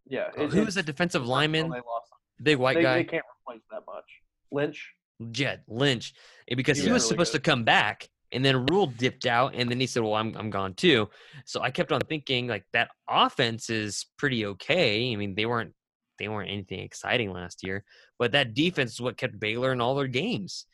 [0.07, 0.28] yeah.
[0.36, 1.70] Oh, It, who it's was the defensive lineman?
[1.70, 2.11] They lost.
[2.42, 4.05] Big white They, guy, they can't replace that much.
[4.53, 4.92] Lynch.
[5.32, 6.14] Jed Lynch,
[6.57, 7.44] because He he was was really supposed good.
[7.44, 10.50] to come back, and then Rhule dipped out, and then he said, "Well, I'm I'm
[10.50, 11.08] gone too."
[11.44, 15.12] So I kept on thinking like that offense is pretty okay.
[15.12, 15.74] I mean, they weren't
[16.18, 17.84] they weren't anything exciting last year,
[18.18, 20.66] but that defense is what kept Baylor in all their games.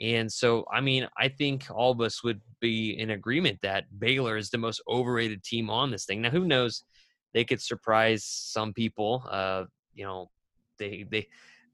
[0.00, 4.36] And so, I mean, I think all of us would be in agreement that Baylor
[4.38, 6.22] is the most overrated team on this thing.
[6.22, 6.84] Now, who knows?
[7.34, 9.24] They could surprise some people.
[9.30, 10.30] Uh, you know,
[10.78, 11.28] they they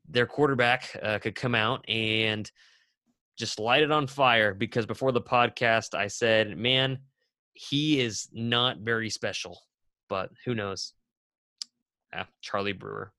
[0.09, 2.51] their quarterback uh, could come out and
[3.37, 6.99] just light it on fire because before the podcast I said, "Man,
[7.55, 9.61] he is not very special."
[10.09, 10.93] But who knows?
[12.15, 13.13] Ah, Charlie Brewer.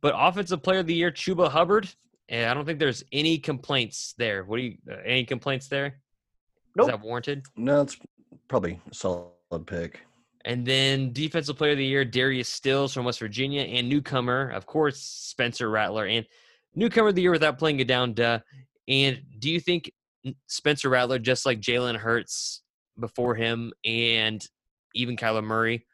[0.00, 1.88] But offensive player of the year, Chuba Hubbard.
[2.28, 4.44] And I don't think there's any complaints there.
[4.44, 4.76] What do you?
[4.90, 6.00] Uh, any complaints there?
[6.76, 6.88] Nope.
[6.88, 7.46] Is that warranted?
[7.56, 7.96] No, it's
[8.48, 9.32] probably a solid
[9.66, 10.00] pick.
[10.44, 14.66] And then defensive player of the year, Darius Stills from West Virginia, and newcomer, of
[14.66, 16.26] course, Spencer Rattler, and
[16.74, 18.14] newcomer of the year without playing it down.
[18.14, 18.40] Duh.
[18.88, 19.92] And do you think
[20.46, 22.62] Spencer Rattler, just like Jalen Hurts
[22.98, 24.44] before him, and
[24.94, 25.86] even Kyler Murray,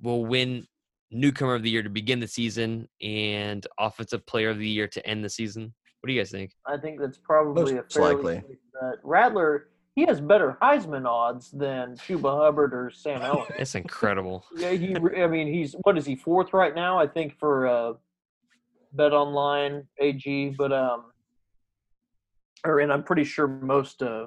[0.00, 0.66] will win
[1.10, 5.06] newcomer of the year to begin the season and offensive player of the year to
[5.06, 5.74] end the season?
[6.00, 6.52] What do you guys think?
[6.66, 8.34] I think that's probably Most a fairly likely.
[8.48, 8.94] safe.
[9.02, 13.50] Rattler, he has better Heisman odds than Chuba Hubbard or Sam Elliott.
[13.58, 14.46] It's incredible.
[14.56, 14.94] yeah, he.
[14.94, 17.00] I mean, he's what is he fourth right now?
[17.00, 17.92] I think for uh,
[18.92, 21.06] Bet Online AG, but um,
[22.68, 24.26] or and I'm pretty sure most uh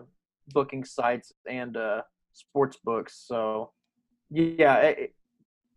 [0.53, 2.01] booking sites and uh
[2.33, 3.23] sports books.
[3.27, 3.71] So
[4.29, 5.15] yeah, it,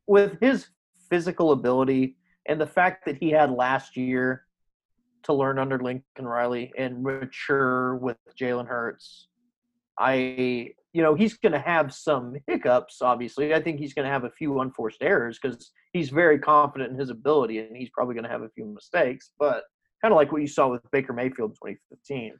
[0.06, 0.68] with his
[1.10, 4.44] physical ability and the fact that he had last year
[5.24, 9.28] to learn under Lincoln Riley and mature with Jalen Hurts.
[9.98, 13.54] I, you know, he's going to have some hiccups, obviously.
[13.54, 16.98] I think he's going to have a few unforced errors because he's very confident in
[16.98, 19.64] his ability and he's probably going to have a few mistakes, but
[20.02, 22.34] kind of like what you saw with Baker Mayfield in 2015.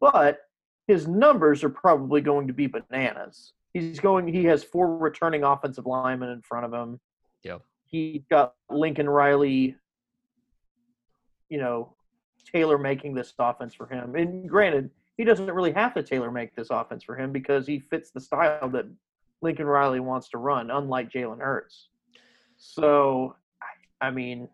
[0.00, 0.40] But
[0.86, 3.52] his numbers are probably going to be bananas.
[3.72, 7.00] He's going, he has four returning offensive linemen in front of him.
[7.42, 7.62] Yep.
[7.86, 9.76] He got Lincoln Riley,
[11.48, 11.94] you know,
[12.52, 14.14] tailor making this offense for him.
[14.14, 17.78] And granted, he doesn't really have to tailor make this offense for him because he
[17.78, 18.86] fits the style that
[19.42, 21.88] Lincoln Riley wants to run, unlike Jalen Hurts.
[22.56, 23.36] So,
[24.00, 24.48] I mean,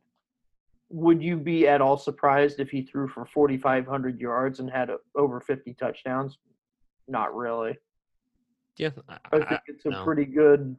[0.91, 4.97] would you be at all surprised if he threw for 4,500 yards and had uh,
[5.15, 6.39] over 50 touchdowns?
[7.09, 7.79] Not really.
[8.77, 10.05] Yeah, I I, think it's a no.
[10.05, 10.77] pretty good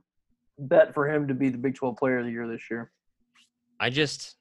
[0.59, 2.91] bet for him to be the Big 12 Player of the Year this year.
[3.79, 4.37] I just,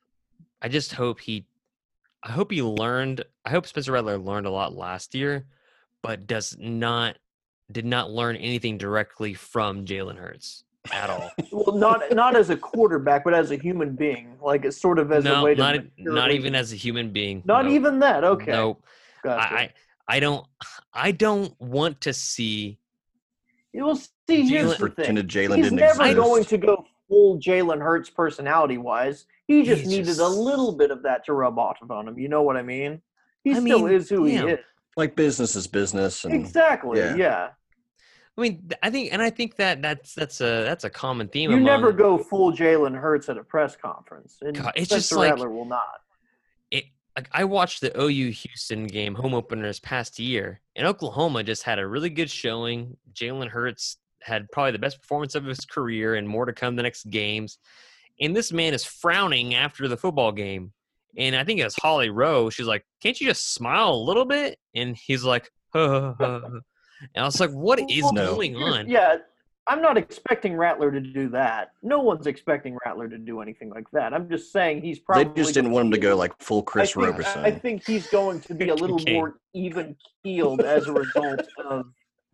[0.61, 1.47] I just hope he,
[2.23, 3.25] I hope he learned.
[3.45, 5.47] I hope Spencer Rattler learned a lot last year,
[6.03, 7.17] but does not,
[7.71, 11.31] did not learn anything directly from Jalen Hurts at all.
[11.53, 15.11] Well, not not as a quarterback, but as a human being, like it's sort of
[15.13, 17.43] as a no, way to not mature not even as a human being.
[17.45, 17.71] not No.
[17.73, 18.23] even that.
[18.25, 18.83] Okay, Nope.
[19.23, 19.53] gotcha.
[19.55, 19.73] I, I
[20.09, 20.47] I don't
[20.95, 22.79] I don't want to see
[23.73, 24.49] you will see.
[24.49, 26.17] Here's the thing: Pretended Jalen he's didn't never exist.
[26.17, 29.27] going to go full Jalen Hurts personality wise.
[29.49, 32.19] He just He's needed just- a little bit of that to rub off on him.
[32.19, 33.03] You know what I mean?
[33.45, 34.43] He I still mean, is who yeah.
[34.43, 34.59] he is.
[34.97, 36.99] like business is business, and Exactly.
[37.01, 37.17] yeah.
[37.17, 37.49] Yeah.
[38.41, 41.51] I mean I think and I think that that's that's a that's a common theme
[41.51, 44.97] You among never go full Jalen Hurts at a press conference, and God, it's Spencer
[44.97, 46.01] just like- Rattler will not.
[46.71, 46.85] it,
[47.17, 51.65] like I watched the OU Houston game home opener this past year, and Oklahoma just
[51.65, 52.97] had a really good showing.
[53.13, 56.83] Jalen Hurts had probably the best performance of his career, and more to come the
[56.83, 57.59] next games.
[58.23, 60.73] And this man is frowning after the football game,
[61.17, 62.49] and I think it was Holly Rowe.
[62.49, 66.41] She's like, "Can't you just smile a little bit?" And he's like, "Huh, huh, huh,
[66.53, 66.61] huh."
[67.15, 68.35] And I was like, "What is No.
[68.35, 69.17] going on?" Yeah,
[69.67, 71.73] I'm not expecting Rattler to do that.
[71.83, 74.13] No one's expecting Rattler to do anything like that.
[74.15, 75.25] I'm just saying he's probably.
[75.25, 77.45] they just didn't want him to go like full Chris I think, Roberson.
[77.45, 79.15] I think he's going to be a little Cocaine.
[79.15, 81.87] more even keeled as a result of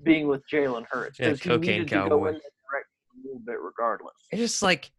[0.02, 2.28] being with Jalen Hurts Yeah, because he cocaine needed to go cowboy.
[2.28, 4.14] in that direction a little bit, regardless.
[4.30, 4.90] it's just like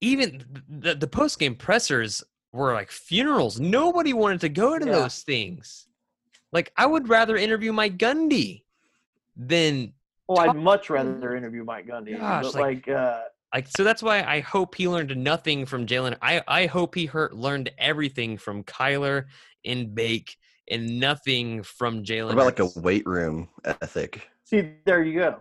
[0.00, 2.22] even the the post game pressers
[2.52, 3.58] were like funerals.
[3.60, 4.92] Nobody wanted to go to Yeah.
[4.92, 5.88] those things.
[6.52, 8.62] Like I would rather interview Mike Gundy
[9.36, 9.92] than
[10.28, 13.22] Well, I'd much rather interview Mike Gundy, Gosh, but like- like, uh,
[13.54, 16.16] like so that's why I hope he learned nothing from Jalen.
[16.20, 19.26] I I hope he hurt learned everything from Kyler
[19.64, 20.36] and Bake
[20.68, 22.32] and nothing from Jalen.
[22.32, 24.28] about like a weight room ethic?
[24.44, 25.36] see, there you go.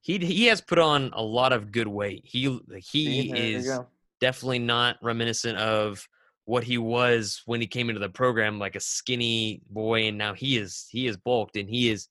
[0.00, 2.22] he he has put on a lot of good weight.
[2.24, 3.78] He he See, is
[4.20, 6.06] definitely not reminiscent of
[6.44, 10.34] what he was when he came into the program like a skinny boy and now
[10.34, 12.08] he is he is bulked and he is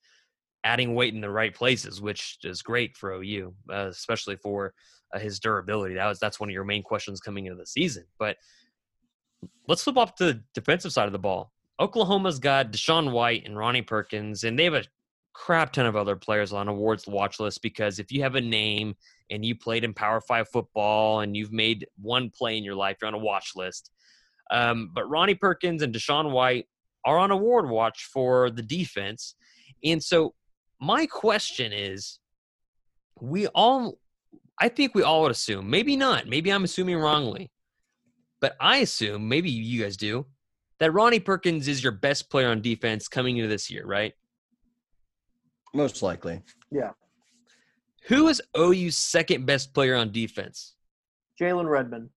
[0.63, 4.73] adding weight in the right places which is great for OU uh, especially for
[5.13, 8.03] uh, his durability that was that's one of your main questions coming into the season
[8.17, 8.37] but
[9.67, 13.57] let's flip off to the defensive side of the ball Oklahoma's got DaShaun White and
[13.57, 14.83] Ronnie Perkins and they have a
[15.33, 18.93] crap ton of other players on awards watch list because if you have a name
[19.29, 22.97] and you played in Power Five football and you've made one play in your life,
[23.01, 23.91] you're on a watch list.
[24.51, 26.65] Um, but Ronnie Perkins and DaShaun White
[27.05, 29.35] are on award watch for the defense.
[29.83, 30.33] And so
[30.79, 32.19] my question is
[33.19, 33.97] we all,
[34.59, 37.51] I think we all would assume, maybe not, maybe I'm assuming wrongly,
[38.41, 40.25] but I assume, maybe you guys do,
[40.79, 44.13] that Ronnie Perkins is your best player on defense coming into this year, right?
[45.73, 46.41] Most likely.
[46.71, 46.91] Yeah.
[48.07, 50.75] Who is OU's second best player on defense?
[51.39, 52.09] Jalen Redmond.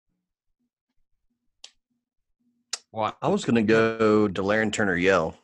[2.93, 3.13] Why?
[3.21, 5.37] I was gonna go Delarrin Turner Yell.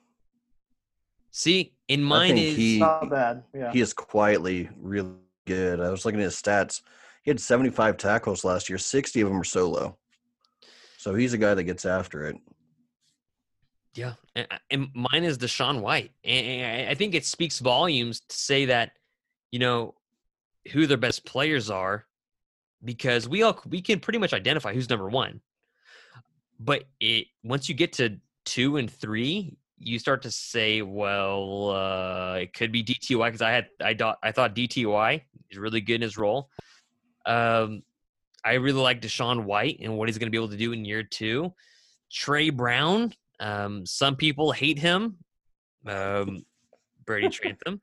[1.30, 3.44] See, in mine is he- Not bad.
[3.54, 3.72] Yeah.
[3.72, 5.12] He is quietly really
[5.46, 5.80] good.
[5.80, 6.82] I was looking at his stats.
[7.22, 8.78] He had 75 tackles last year.
[8.78, 9.98] 60 of them were solo.
[10.96, 12.36] So he's a guy that gets after it.
[13.94, 18.66] Yeah, and, and mine is DaShaun White, and I think it speaks volumes to say
[18.66, 18.92] that,
[19.50, 19.94] you know,
[20.72, 22.06] who their best players are,
[22.84, 25.40] because we all we can pretty much identify who's number one.
[26.60, 32.34] But it once you get to two and three, you start to say, well, uh,
[32.36, 35.96] it could be DTY because I had I thought I thought DTY is really good
[35.96, 36.50] in his role.
[37.26, 37.82] Um,
[38.44, 40.84] I really like DaShaun White and what he's going to be able to do in
[40.84, 41.52] year two.
[42.10, 45.18] Tre Brown, um, some people hate him.
[45.86, 46.44] Um,
[47.04, 47.80] Brady Trantham,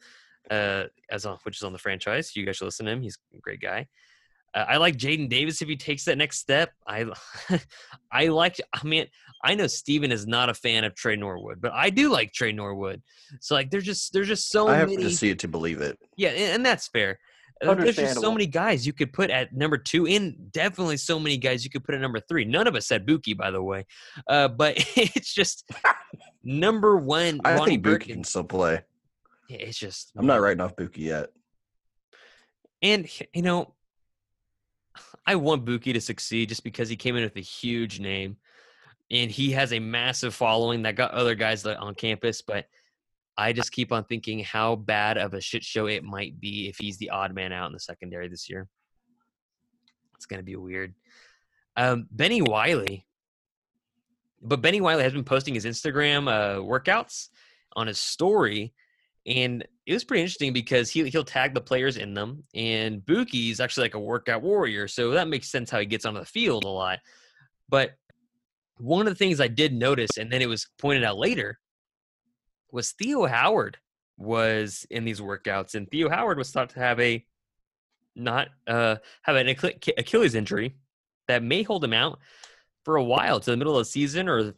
[0.50, 2.36] uh, as on, which is on the franchise.
[2.36, 3.02] You guys should listen to him.
[3.02, 3.88] He's a great guy.
[4.56, 6.72] I like Jaden Davis if he takes that next step.
[6.88, 7.06] I
[8.12, 8.60] I like.
[8.74, 9.08] I mean,
[9.44, 12.52] I know Steven is not a fan of Tre Norwood, but I do like Tre
[12.52, 13.02] Norwood.
[13.42, 15.04] So like, there's just there's just so I have many.
[15.04, 16.00] to see it to believe it.
[16.16, 17.20] Yeah, and, and that's fair.
[17.64, 21.18] Uh, There's just so many guys you could put at number two, and definitely so
[21.20, 22.44] many guys you could put at number three.
[22.44, 23.86] None of us said Bookie, by the way,
[24.28, 25.70] uh, but it's just
[26.44, 27.40] number one.
[27.46, 28.82] I Ronnie think Bookie can still play.
[29.48, 31.30] Yeah, It's just I'm not writing off Bookie yet.
[32.82, 33.75] And you know,
[35.26, 38.38] I want Bookie to succeed just because he came in with a huge name,
[39.12, 42.42] and he has a massive following that got other guys on campus.
[42.42, 42.66] But
[43.38, 46.78] I just keep on thinking how bad of a shit show it might be if
[46.78, 48.68] he's the odd man out in the secondary this year.
[50.16, 50.94] It's gonna be weird.
[51.76, 53.06] Um, Bennie Wylie,
[54.42, 57.30] but Bennie Wylie has been posting his Instagram uh, workouts
[57.76, 58.74] on his story,
[59.26, 63.60] and it was pretty interesting because he he'll tag the players in them, and Bookie's
[63.60, 66.64] actually like a workout warrior, so that makes sense how he gets onto the field
[66.64, 67.00] a lot.
[67.70, 67.92] But
[68.78, 71.60] one of the things I did notice, and then it was pointed out later,
[72.72, 73.78] was Theo Howard
[74.18, 77.24] was in these workouts, and Theo Howard was thought to have a
[78.16, 80.76] not uh have an Achilles injury
[81.28, 82.20] that may hold him out
[82.86, 84.54] for a while to the middle of the season or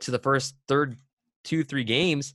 [0.00, 0.96] to the first third
[1.44, 2.34] two three games.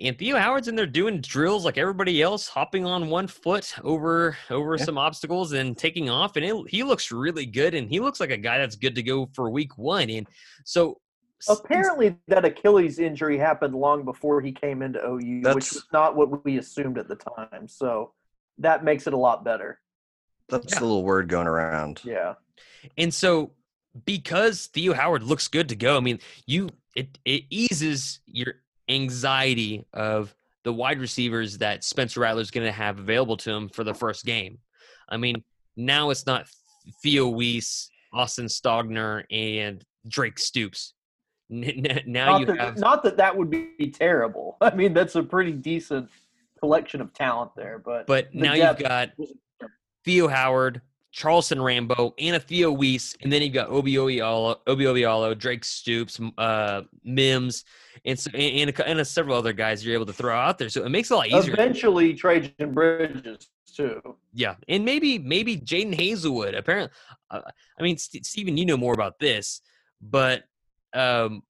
[0.00, 4.36] And Theo Howard's in there doing drills like everybody else, hopping on one foot over
[4.48, 4.84] over Yeah.
[4.84, 6.36] some obstacles and taking off.
[6.36, 9.02] And it, he looks really good, and he looks like a guy that's good to
[9.02, 10.08] go for week one.
[10.10, 10.28] And
[10.64, 11.00] so,
[11.48, 16.16] Apparently, that Achilles injury happened long before he came into OU, which That's- was not
[16.16, 17.68] what we assumed at the time.
[17.68, 18.12] So
[18.58, 19.80] that makes it a lot better.
[20.48, 20.78] That's Yeah.
[20.80, 22.00] the little word going around.
[22.04, 22.34] Yeah.
[22.96, 23.52] And so
[24.04, 28.54] because Theo Howard looks good to go, I mean, you it it eases your
[28.88, 30.34] anxiety of
[30.64, 33.94] the wide receivers that Spencer Rattler is going to have available to him for the
[33.94, 34.58] first game.
[35.08, 35.42] I mean,
[35.76, 36.46] now it's not
[37.02, 40.94] Theo Wease, Austin Stogner, and Drake Stoops.
[41.50, 44.58] Now Not you that, have not that that would be terrible.
[44.60, 46.10] I mean, that's a pretty decent
[46.60, 47.78] collection of talent there.
[47.78, 49.12] But But the now you've got
[50.04, 50.82] Theo Howard,
[51.18, 55.64] Charleston Rambo, and a Theo Wease, and then you've got Obi Obialo, Obi Obialo, Drake
[55.64, 57.64] Stoops, uh, Mims,
[58.04, 60.58] and, so, and, and, a, and a several other guys you're able to throw out
[60.58, 60.68] there.
[60.68, 61.54] So it makes it a lot easier.
[61.54, 64.00] eventually Trajan Bridges too.
[64.32, 66.56] Yeah, and maybe maybe Jadon Haselwood.
[66.56, 66.96] Apparently,
[67.32, 67.40] uh,
[67.76, 69.60] I mean, St- Stephen, you know more about this,
[70.00, 70.44] but
[70.94, 71.42] um,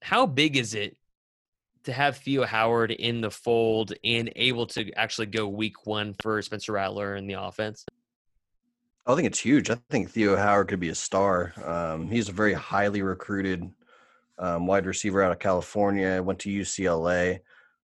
[0.00, 0.96] how big is it
[1.84, 6.40] to have Theo Howard in the fold and able to actually go week one for
[6.40, 7.84] Spencer Rattler in the offense?
[9.06, 9.70] I think it's huge.
[9.70, 11.52] I think Theo Howard could be a star.
[11.62, 13.70] Um, he's a very highly recruited
[14.38, 16.22] um, wide receiver out of California.
[16.22, 17.40] Went to UCLA.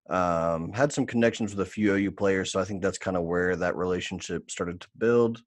[0.09, 3.25] Um, had some connections with a few OU players, so I think that's kind of
[3.25, 5.43] where that relationship started to build.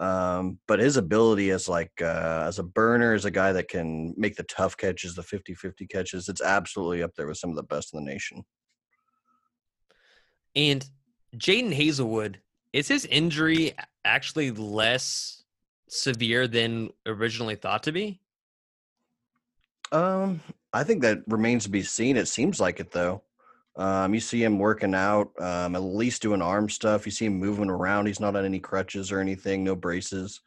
[0.00, 4.14] Um, but his ability as like uh, as a burner, as a guy that can
[4.16, 7.62] make the tough catches, the 50-50 catches, it's absolutely up there with some of the
[7.62, 8.42] best in the nation.
[10.56, 10.84] And
[11.36, 12.36] Jadon Haselwood,
[12.72, 13.74] is his injury
[14.04, 15.42] actually less
[15.88, 18.20] severe than originally thought to be?
[19.92, 20.40] Um,
[20.72, 22.16] I think that remains to be seen.
[22.16, 23.22] It seems like it though.
[23.76, 27.06] Um, you see him working out, um, at least doing arm stuff.
[27.06, 28.06] You see him moving around.
[28.06, 30.40] He's not on any crutches or anything, no braces.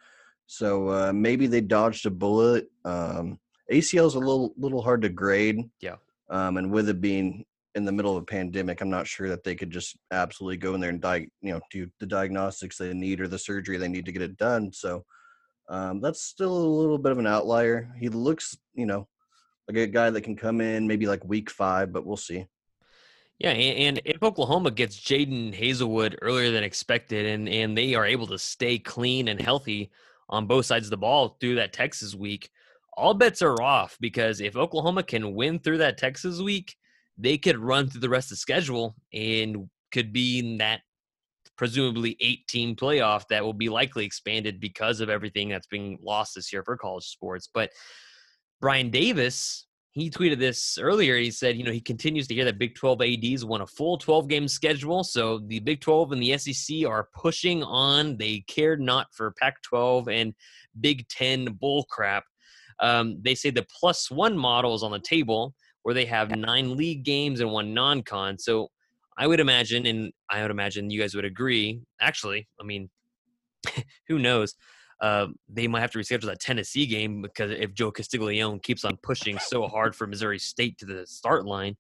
[0.46, 2.70] So uh, maybe they dodged a bullet.
[2.86, 3.40] Um,
[3.72, 5.70] ACL is a little little hard to grade.
[5.80, 5.96] Yeah.
[6.30, 7.46] Um, and with it being
[7.76, 10.76] in the middle of a pandemic, I'm not sure that they could just absolutely go
[10.76, 13.88] in there and di- you know do the diagnostics they need or the surgery they
[13.88, 14.72] need to get it done.
[14.72, 15.06] So
[15.70, 17.90] um, that's still a little bit of an outlier.
[18.00, 19.08] He looks, you know,
[19.68, 22.46] like a guy that can come in maybe like week five, but we'll see.
[23.40, 28.06] Yeah, and, and if Oklahoma gets Jadon Haselwood earlier than expected, and and they are
[28.06, 29.92] able to stay clean and healthy
[30.30, 32.50] on both sides of the ball through that Texas week,
[32.96, 36.76] all bets are off because if Oklahoma can win through that Texas week,
[37.18, 40.82] they could run through the rest of the schedule and could be in that
[41.56, 46.36] presumably eight team playoff that will be likely expanded because of everything that's being lost
[46.36, 47.50] this year for college sports.
[47.54, 47.70] But
[48.60, 51.18] Brian Davis, he tweeted this earlier.
[51.18, 53.98] He said, you know, he continues to hear that Big 12 ADs want a full
[53.98, 55.04] 12 game schedule.
[55.04, 58.18] So the Big 12 and the SEC are pushing on.
[58.18, 60.34] They cared not for Pac 12 and
[60.82, 62.24] Big 10 bull crap.
[62.80, 65.54] Um, they say the plus one model is on the table
[65.84, 68.38] where they have nine league games and one non con.
[68.38, 68.72] So
[69.18, 71.82] I would imagine, and I would imagine you guys would agree.
[72.02, 72.90] Actually, I mean,
[74.08, 74.56] who knows?
[75.02, 78.98] Uh, they might have to reschedule that Tennessee game because if Joe Castiglione keeps on
[79.04, 81.76] pushing so hard for Missouri State to the start line.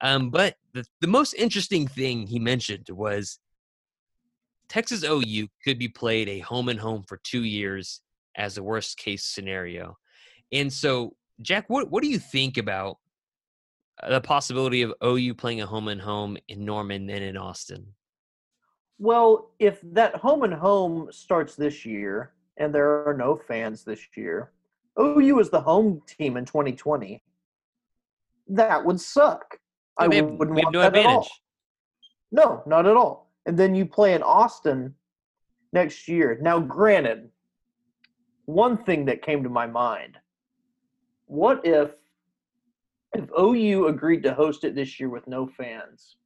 [0.00, 3.38] Um, but the, the most interesting thing he mentioned was
[4.68, 8.00] Texas OU could be played a home and home for two years
[8.36, 9.96] as a worst case scenario.
[10.52, 12.98] And so, Jack, what what do you think about
[14.02, 17.36] Uh, the possibility of oh, OU playing a home and home in Norman and in
[17.36, 17.86] Austin?
[18.98, 24.00] Well, if that home and home starts this year and there are no fans this
[24.16, 24.52] year,
[24.98, 27.22] OU is the home team in 2020.
[28.48, 29.58] That would suck.
[29.98, 31.28] I have, wouldn't we have want no that at all.
[32.32, 33.30] No, not at all.
[33.46, 34.94] And then you play in Austin
[35.72, 36.38] next year.
[36.40, 37.28] Now, granted,
[38.44, 40.18] one thing that came to my mind:
[41.26, 41.90] what if
[43.16, 46.16] if OU agreed to host it this year with no fans?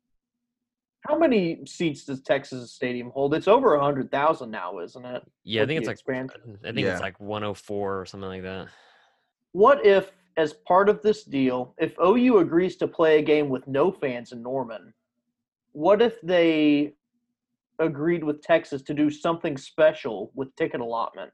[1.06, 3.34] How many seats does Texas Stadium hold?
[3.34, 5.22] It's over a hundred thousand now, isn't it?
[5.44, 6.58] Yeah, I think the it's like expansion?
[6.62, 6.92] I think Yeah.
[6.92, 8.68] it's like 104 or something like that.
[9.52, 13.66] What if, as part of this deal, if OU agrees to play a game with
[13.66, 14.92] no fans in Norman,
[15.72, 16.94] what if they
[17.78, 21.32] agreed with Texas to do something special with ticket allotment?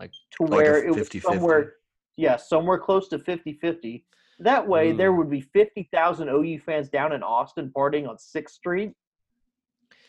[0.00, 1.22] Like- to Like a where it was 50-50.
[1.22, 1.74] somewhere,
[2.16, 4.04] yeah, somewhere close to 50 50.
[4.40, 5.16] That way, there Mm.
[5.18, 8.92] would be 50,000 OU fans down in Austin partying on 6th Street.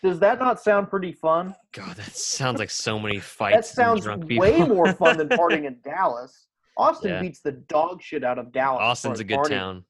[0.03, 1.55] Does that not sound pretty fun?
[1.73, 3.55] God, that sounds like so many fights.
[3.55, 4.41] that sounds drunk people.
[4.41, 6.47] way more fun than partying in Dallas.
[6.77, 7.21] Austin Yeah.
[7.21, 8.80] beats the dog shit out of Dallas.
[8.82, 9.49] Austin's a good partying.
[9.49, 9.86] town.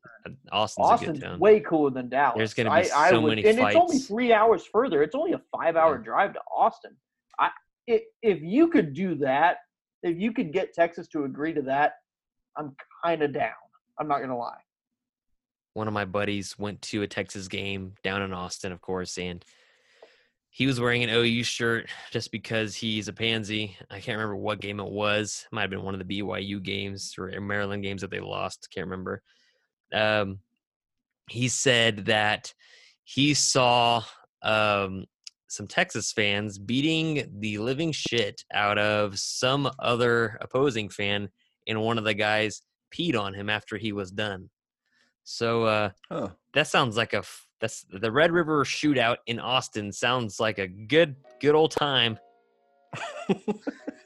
[0.52, 1.40] Austin's, a good town.
[1.40, 2.38] way cooler than Dallas.
[2.38, 5.04] There's gonna be I, I so would, many and it's only three hours further.
[5.04, 6.04] It's only a five-hour Yeah.
[6.04, 6.96] drive to Austin.
[7.38, 7.52] I,
[7.90, 9.58] i if you could do that,
[10.02, 11.94] if you could get Texas to agree to that,
[12.56, 12.76] I'm
[13.06, 13.54] kind of down.
[14.00, 14.62] I'm not gonna lie.
[15.74, 19.44] One of my buddies went to a Texas game down in Austin, of course, and
[20.50, 23.78] he was wearing an OU shirt just because he's a pansy.
[23.90, 25.46] I can't remember what game it was.
[25.52, 28.68] Might have been one of the BYU games or Maryland games that they lost.
[28.74, 29.22] Can't remember.
[29.94, 30.40] Um,
[31.30, 32.54] he said that
[33.04, 34.04] he saw
[34.42, 35.06] um,
[35.48, 41.30] some Texas fans beating the living shit out of some other opposing fan,
[41.68, 42.62] and one of the guys
[42.92, 44.50] peed on him after he was done.
[45.24, 46.30] So uh, Huh.
[46.54, 47.24] that sounds like a
[47.60, 49.92] that's the Red River Shootout in Austin.
[49.92, 52.18] Sounds like a good good old time.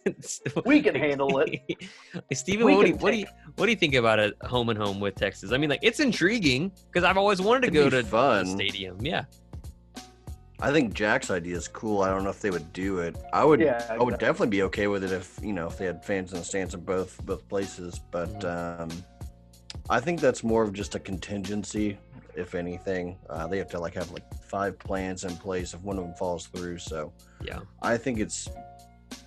[0.65, 1.61] We can handle it.
[2.13, 3.25] Hey, Steven, what do, you, what do you
[3.55, 5.51] what do you think about a home and home with Texas?
[5.51, 8.09] I mean, like it's intriguing because I've always wanted to It'd go be to the
[8.09, 8.45] fun.
[8.45, 9.03] stadium.
[9.05, 9.23] Yeah,
[10.59, 12.01] I think Jack's idea is cool.
[12.03, 13.15] I don't know if they would do it.
[13.33, 13.59] I would.
[13.59, 16.31] Yeah, I would definitely be okay with it if you know if they had fans
[16.31, 17.99] in the stands in both both places.
[18.11, 18.83] But Mm-hmm.
[18.83, 19.03] um,
[19.89, 21.97] I think that's more of just a contingency,
[22.35, 23.17] if anything.
[23.29, 26.13] Uh, they have to like have like five plans in place if one of them
[26.13, 26.77] falls through.
[26.77, 27.11] So
[27.43, 27.59] yeah.
[27.81, 28.47] I think it's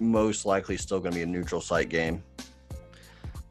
[0.01, 2.23] most likely still going to be a neutral site game.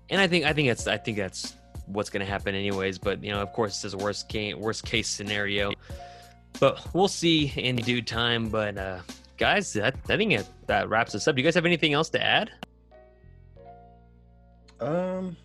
[0.10, 1.56] And I think I think that's I think that's
[1.86, 2.98] what's going to happen anyways.
[2.98, 5.74] But you know, of course, this is a worst case worst case scenario.
[6.60, 8.49] But we'll see in due time.
[8.49, 8.99] But uh,
[9.38, 11.36] guys, that, I think it, that wraps us up.
[11.36, 12.51] Do you guys have anything else to add?
[14.80, 15.38] Um,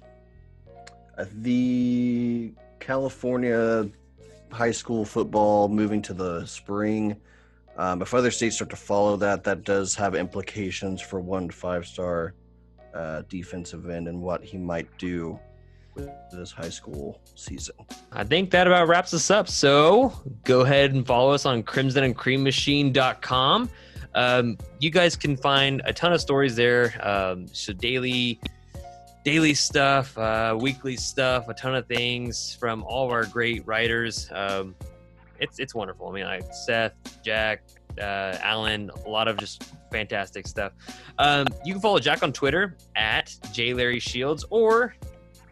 [1.16, 3.88] uh, the California
[4.50, 7.16] high school football moving to the spring.
[7.76, 11.54] Um, if other states start to follow that, that does have implications for one to
[11.54, 12.34] five star
[12.94, 15.38] uh, defensive end and what he might do
[16.32, 17.74] this high school season.
[18.12, 19.48] I think that about wraps us up.
[19.48, 20.12] So
[20.44, 23.70] go ahead and follow us on crimsonandcreammachine.com.
[24.14, 26.94] Um, you guys can find a ton of stories there.
[27.06, 28.40] Um, so daily,
[29.24, 34.28] daily stuff, uh, weekly stuff, a ton of things from all of our great writers.
[34.32, 34.74] Um,
[35.38, 36.08] it's it's wonderful.
[36.08, 36.92] I mean, like Seth,
[37.22, 37.62] Jack,
[37.98, 40.72] uh, Alan, a lot of just fantastic stuff.
[41.18, 44.94] Um, you can follow Jack on Twitter at J Larry Shields, or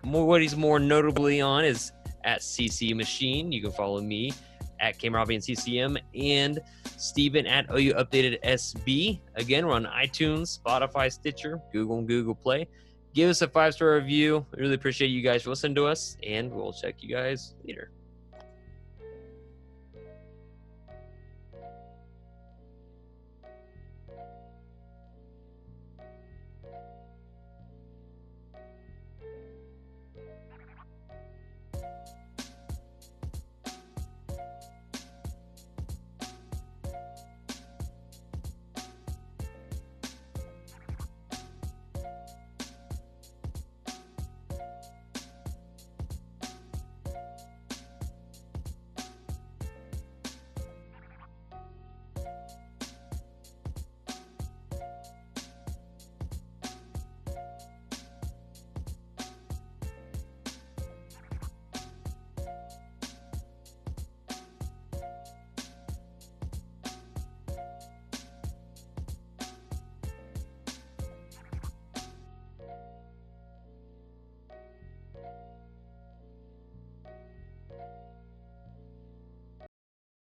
[0.09, 1.93] more what he's more notably on is
[2.25, 3.53] at CC Machine.
[3.53, 4.33] You can follow me
[4.81, 6.61] at Kmaravi and CCM and
[6.97, 9.21] Steven at OU Updated SB.
[9.35, 12.69] Again, we're on iTunes, Spotify, Stitcher, Google, and Google Play.
[13.15, 14.47] Give us a five star review.
[14.55, 17.91] We really appreciate you guys for listening to us, and we'll check you guys later.